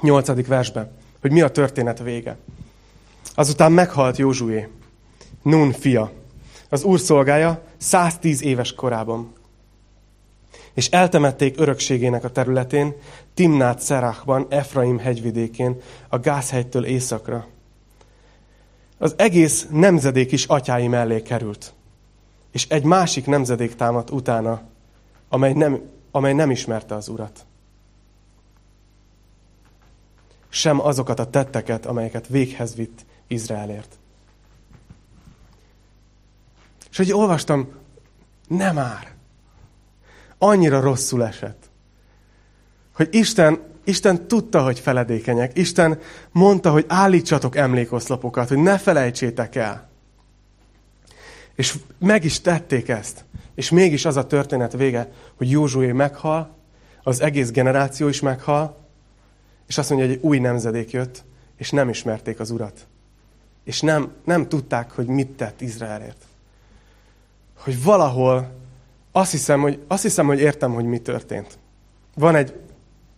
[0.00, 0.90] Nyolcadik versben,
[1.20, 2.36] hogy mi a történet vége.
[3.34, 4.68] Azután meghalt Józsué,
[5.42, 6.12] Nun fia,
[6.68, 9.32] az úr szolgája 110 éves korában.
[10.74, 12.94] És eltemették örökségének a területén,
[13.34, 17.46] Timnát Szerachban, Efraim hegyvidékén, a Gázhegytől északra.
[18.98, 21.72] Az egész nemzedék is atyái mellé került.
[22.50, 24.62] És egy másik nemzedék támadt utána,
[25.28, 27.46] amely nem amely nem ismerte az Urat.
[30.48, 33.98] Sem azokat a tetteket, amelyeket véghez vitt Izraelért.
[36.90, 37.68] És hogy olvastam,
[38.48, 39.12] nem már.
[40.38, 41.70] Annyira rosszul esett.
[42.94, 45.58] Hogy Isten, Isten tudta, hogy feledékenyek.
[45.58, 45.98] Isten
[46.30, 49.88] mondta, hogy állítsatok emlékoszlapokat, hogy ne felejtsétek el.
[51.54, 53.24] És meg is tették ezt.
[53.54, 56.56] És mégis az a történet vége, hogy Józsué meghal,
[57.02, 58.76] az egész generáció is meghal,
[59.66, 61.24] és azt mondja, hogy egy új nemzedék jött,
[61.56, 62.86] és nem ismerték az urat.
[63.64, 66.24] És nem, nem tudták, hogy mit tett Izraelért.
[67.58, 68.52] Hogy valahol
[69.12, 71.58] azt hiszem, hogy, azt hiszem, hogy értem, hogy mi történt.
[72.14, 72.60] Van egy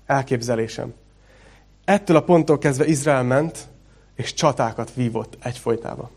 [0.07, 0.95] elképzelésem.
[1.85, 3.69] Ettől a ponttól kezdve Izrael ment,
[4.15, 6.11] és csatákat vívott egyfolytában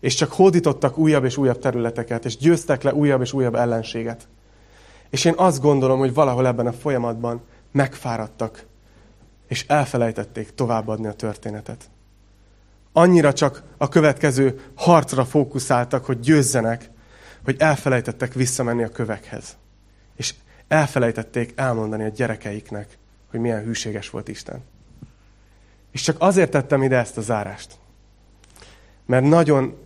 [0.00, 4.28] és csak hódítottak újabb és újabb területeket, és győztek le újabb és újabb ellenséget.
[5.10, 7.42] És én azt gondolom, hogy valahol ebben a folyamatban
[7.72, 8.66] megfáradtak,
[9.48, 11.90] és elfelejtették továbbadni a történetet.
[12.92, 16.90] Annyira csak a következő harcra fókuszáltak, hogy győzzenek,
[17.44, 19.56] hogy elfelejtettek visszamenni a kövekhez.
[20.16, 20.34] És
[20.68, 22.98] elfelejtették elmondani a gyerekeiknek,
[23.30, 24.62] hogy milyen hűséges volt Isten.
[25.92, 27.78] És csak azért tettem ide ezt a zárást.
[29.06, 29.76] Mert nagyon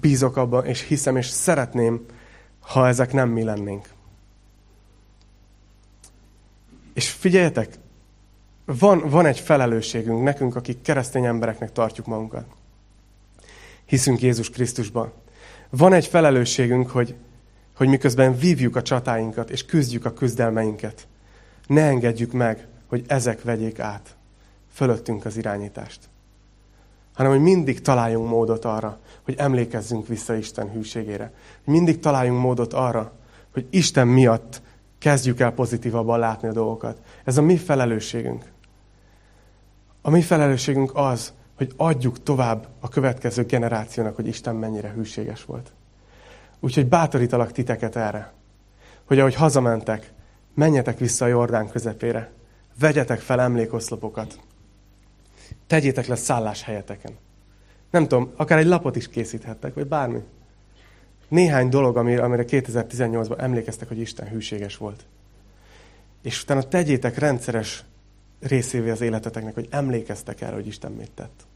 [0.00, 2.04] bízok abban, és hiszem, és szeretném,
[2.60, 3.88] ha ezek nem mi lennénk.
[6.94, 7.78] És figyeljetek,
[8.64, 12.46] van, van egy felelősségünk nekünk, akik keresztény embereknek tartjuk magunkat.
[13.84, 15.12] Hiszünk Jézus Krisztusban.
[15.70, 17.14] Van egy felelősségünk, hogy,
[17.76, 21.06] hogy miközben vívjuk a csatáinkat, és küzdjük a küzdelmeinket,
[21.66, 24.16] ne engedjük meg, hogy ezek vegyék át
[24.72, 26.10] fölöttünk az irányítást
[27.14, 31.32] hanem hogy mindig találjunk módot arra, hogy emlékezzünk vissza Isten hűségére.
[31.64, 33.12] Mindig találjunk módot arra,
[33.52, 34.62] hogy Isten miatt
[34.98, 36.98] kezdjük el pozitívabban látni a dolgokat.
[37.24, 38.44] Ez a mi felelősségünk.
[40.02, 45.72] A mi felelősségünk az, hogy adjuk tovább a következő generációnak, hogy Isten mennyire hűséges volt.
[46.60, 48.32] Úgyhogy bátorítalak titeket erre,
[49.04, 50.12] hogy ahogy hazamentek,
[50.54, 52.32] menjetek vissza a Jordán közepére,
[52.78, 54.38] vegyetek fel emlékoszlopokat,
[55.72, 57.12] Tegyétek le szállás helyeteken.
[57.90, 60.22] Nem tudom, akár egy lapot is készíthettek, vagy bármi.
[61.28, 65.04] Néhány dolog, amire, amire 2018-ban emlékeztek, hogy Isten hűséges volt.
[66.22, 67.84] És utána tegyétek rendszeres
[68.40, 71.46] részévé az életeteknek, hogy emlékeztek erre, hogy Isten mit tett.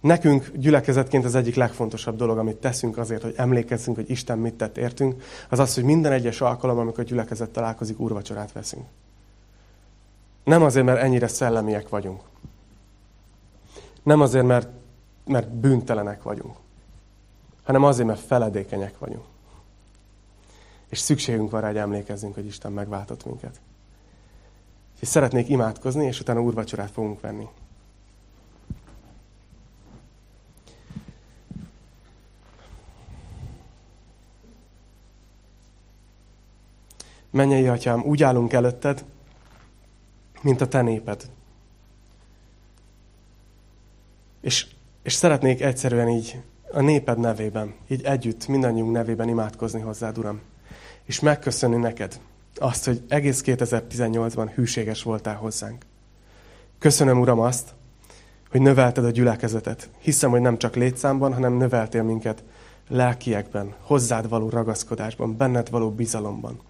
[0.00, 4.76] Nekünk gyülekezetként az egyik legfontosabb dolog, amit teszünk azért, hogy emlékezzünk, hogy Isten mit tett
[4.76, 8.86] értünk, az az, hogy minden egyes alkalom, amikor gyülekezet találkozik, úrvacsorát veszünk.
[10.46, 12.22] Nem azért, mert ennyire szellemiek vagyunk.
[14.02, 14.68] Nem azért, mert,
[15.24, 16.56] mert bűntelenek vagyunk.
[17.62, 19.24] Hanem azért, mert feledékenyek vagyunk.
[20.88, 23.60] És szükségünk van rá, hogy emlékezzünk, hogy Isten megváltott minket.
[25.00, 27.48] És szeretnék imádkozni, és utána úrvacsorát fogunk venni.
[37.30, 39.04] Mennyei atyám, úgy állunk előtted,
[40.42, 41.30] mint a te néped.
[44.40, 44.66] És,
[45.02, 46.40] és szeretnék egyszerűen így
[46.72, 50.40] a néped nevében, így együtt, mindannyiunk nevében imádkozni hozzád, Uram.
[51.04, 52.20] És megköszönni neked,
[52.54, 55.84] azt, hogy egész 2018-ban hűséges voltál hozzánk.
[56.78, 57.74] Köszönöm, Uram, azt,
[58.50, 59.90] hogy növelted a gyülekezetet.
[59.98, 62.42] Hiszem, hogy nem csak létszámban, hanem növeltél minket
[62.88, 66.60] lelkiekben, hozzád való ragaszkodásban, benned való bizalomban.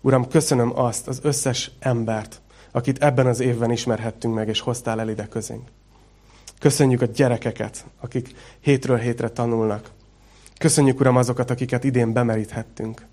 [0.00, 2.40] Uram, köszönöm azt az összes embert,
[2.72, 5.68] akit ebben az évben ismerhettünk meg, és hoztál el ide közénk.
[6.58, 9.90] Köszönjük a gyerekeket, akik hétről hétre tanulnak.
[10.58, 13.06] Köszönjük, Uram, azokat, akiket idén bemeríthettünk.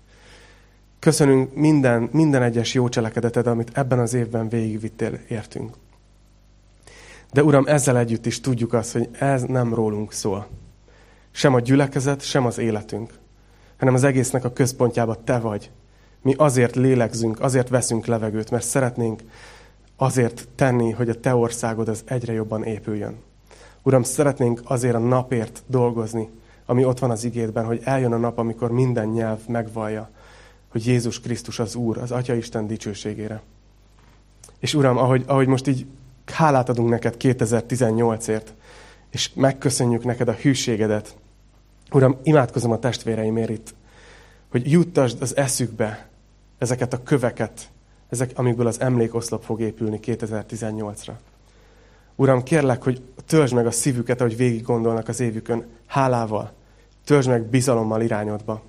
[0.98, 5.76] Köszönünk minden, minden egyes jó cselekedeted, amit ebben az évben végigvittél értünk.
[7.32, 10.48] De Uram, ezzel együtt is tudjuk azt, hogy ez nem rólunk szól.
[11.30, 13.12] Sem a gyülekezet, sem az életünk,
[13.78, 15.70] hanem az egésznek a központjába Te vagy.
[16.22, 19.22] Mi azért lélegzünk, azért veszünk levegőt, mert szeretnénk
[19.96, 23.16] azért tenni, hogy a Te országod az egyre jobban épüljön.
[23.82, 26.28] Uram, szeretnénk azért a napért dolgozni,
[26.66, 30.10] ami ott van az igédben, hogy eljön a nap, amikor minden nyelv megvallja,
[30.68, 33.42] hogy Jézus Krisztus az Úr, az Atya Isten dicsőségére.
[34.58, 35.86] És Uram, ahogy, ahogy most így
[36.26, 38.54] hálát adunk neked 2018-ért,
[39.10, 41.16] és megköszönjük neked a hűségedet.
[41.92, 43.74] Uram, imádkozom a testvéreimért itt,
[44.50, 46.08] hogy juttasd az eszükbe
[46.58, 47.70] ezeket a köveket,
[48.08, 51.12] ezek, amikből az emlékoszlop fog épülni 2018-ra.
[52.14, 56.52] Uram, kérlek, hogy töltsd meg a szívüket, ahogy végig gondolnak az évükön, hálával,
[57.04, 58.62] töltsd meg bizalommal irányodba.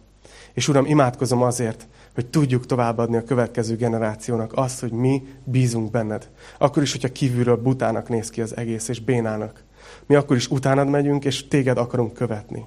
[0.54, 6.30] És Uram, imádkozom azért, hogy tudjuk továbbadni a következő generációnak azt, hogy mi bízunk benned.
[6.58, 9.64] Akkor is, hogyha kívülről butának néz ki az egész, és bénának.
[10.06, 12.66] Mi akkor is utánad megyünk, és téged akarunk követni.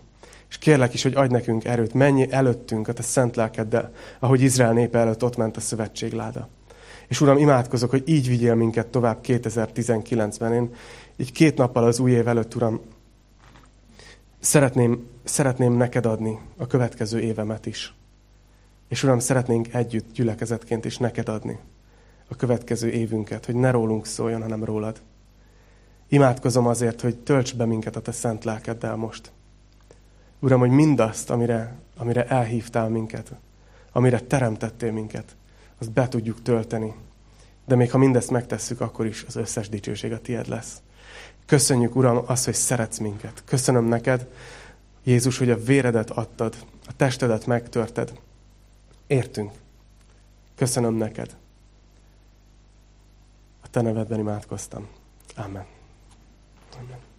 [0.53, 4.73] És kérlek is, hogy adj nekünk erőt, menj előttünk a te szent lelkeddel, ahogy Izrael
[4.73, 6.49] népe előtt ott ment a szövetségláda.
[7.09, 10.53] És Uram, imádkozok, hogy így vigyél minket tovább 2019-ben.
[10.53, 10.75] Én
[11.17, 12.81] így két nappal az új év előtt, Uram,
[14.41, 17.95] szeretném, szeretném neked adni a következő évemet is.
[18.89, 21.59] És Uram, szeretnénk együtt gyülekezetként is neked adni
[22.29, 25.01] a következő évünket, hogy ne rólunk szóljon, hanem rólad.
[26.09, 29.33] Imádkozom azért, hogy tölts be minket a te szent lelkeddel most.
[30.43, 33.35] Uram, hogy mindazt, amire, amire elhívtál minket,
[33.93, 35.37] amire teremtettél minket,
[35.79, 36.95] azt be tudjuk tölteni.
[37.67, 40.83] De még ha mindezt megtesszük, akkor is az összes dicsőség a tied lesz.
[41.47, 43.43] Köszönjük, Uram, azt, hogy szeretsz minket.
[43.45, 44.29] Köszönöm neked,
[45.05, 48.13] Jézus, hogy a véredet adtad, a testedet megtörted.
[49.07, 49.53] Értünk.
[50.55, 51.37] Köszönöm neked.
[53.63, 54.89] A te nevedben imádkoztam.
[55.37, 55.67] Amen.
[56.79, 57.12] Amen.